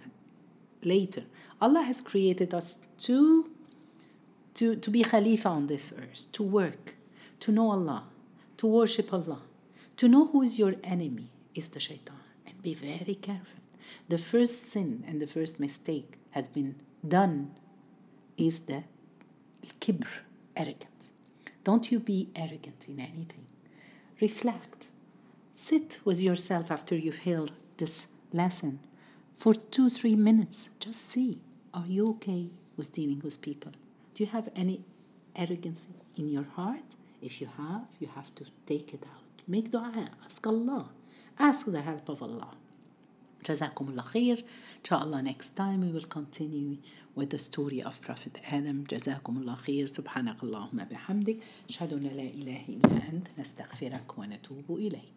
later 0.83 1.23
allah 1.61 1.83
has 1.83 2.01
created 2.01 2.53
us 2.53 2.79
to 2.97 3.49
to, 4.53 4.75
to 4.75 4.89
be 4.89 5.03
khalifa 5.03 5.49
on 5.49 5.67
this 5.67 5.93
earth 5.97 6.31
to 6.31 6.43
work 6.43 6.95
to 7.39 7.51
know 7.51 7.71
allah 7.71 8.03
to 8.55 8.67
worship 8.67 9.13
allah 9.13 9.41
to 9.97 10.07
know 10.07 10.27
who 10.27 10.43
is 10.43 10.59
your 10.59 10.75
enemy 10.83 11.29
is 11.55 11.69
the 11.69 11.79
shaitan 11.79 12.15
and 12.45 12.61
be 12.61 12.73
very 12.73 13.15
careful. 13.15 13.59
The 14.09 14.19
first 14.19 14.71
sin 14.71 15.03
and 15.07 15.19
the 15.19 15.27
first 15.27 15.59
mistake 15.59 16.17
has 16.31 16.47
been 16.47 16.75
done 17.05 17.55
is 18.37 18.59
the 18.61 18.83
kibr, 19.81 20.19
arrogance. 20.55 20.96
Don't 21.66 21.90
you 21.90 22.00
be 22.00 22.28
arrogant 22.34 22.86
in 22.88 23.00
anything. 23.00 23.46
Reflect. 24.20 24.86
Sit 25.54 26.00
with 26.04 26.20
yourself 26.20 26.70
after 26.70 26.94
you've 26.96 27.20
heard 27.20 27.52
this 27.76 28.06
lesson 28.32 28.80
for 29.36 29.54
two, 29.54 29.88
three 29.88 30.16
minutes. 30.16 30.68
Just 30.80 31.10
see 31.10 31.38
are 31.74 31.86
you 31.86 32.08
okay 32.10 32.50
with 32.76 32.92
dealing 32.92 33.20
with 33.24 33.40
people? 33.40 33.72
Do 34.14 34.24
you 34.24 34.30
have 34.30 34.48
any 34.54 34.84
arrogance 35.34 35.84
in 36.16 36.28
your 36.30 36.44
heart? 36.56 36.84
If 37.20 37.40
you 37.40 37.48
have, 37.56 37.88
you 38.00 38.08
have 38.14 38.34
to 38.34 38.44
take 38.66 38.92
it 38.92 39.04
out. 39.04 39.42
Make 39.48 39.70
dua, 39.70 40.10
ask 40.24 40.46
Allah. 40.46 40.88
Ask 41.38 41.66
the 41.66 41.80
help 41.80 42.08
of 42.08 42.22
Allah. 42.22 42.50
جزاكم 43.44 43.88
الله 43.88 44.02
خير 44.02 44.36
إن 44.36 44.44
شاء 44.83 45.03
الله 45.03 45.31
next 45.31 45.55
time 45.57 45.81
we 45.81 45.91
will 45.99 46.07
continue 46.07 46.77
with 47.19 47.29
the 47.29 47.39
story 47.39 47.81
of 47.81 48.01
Prophet 48.01 48.39
Adam. 48.51 48.83
جزاكم 48.89 49.37
الله 49.37 49.55
خير. 49.55 49.85
سبحانك 49.85 50.43
اللهم 50.43 50.83
بحمدك 50.91 51.37
أشهد 51.69 51.93
أن 51.93 52.01
لا 52.01 52.09
إله 52.09 52.65
إلا 52.69 53.09
أنت. 53.09 53.27
نستغفرك 53.39 54.17
ونتوب 54.17 54.65
إليك. 54.69 55.16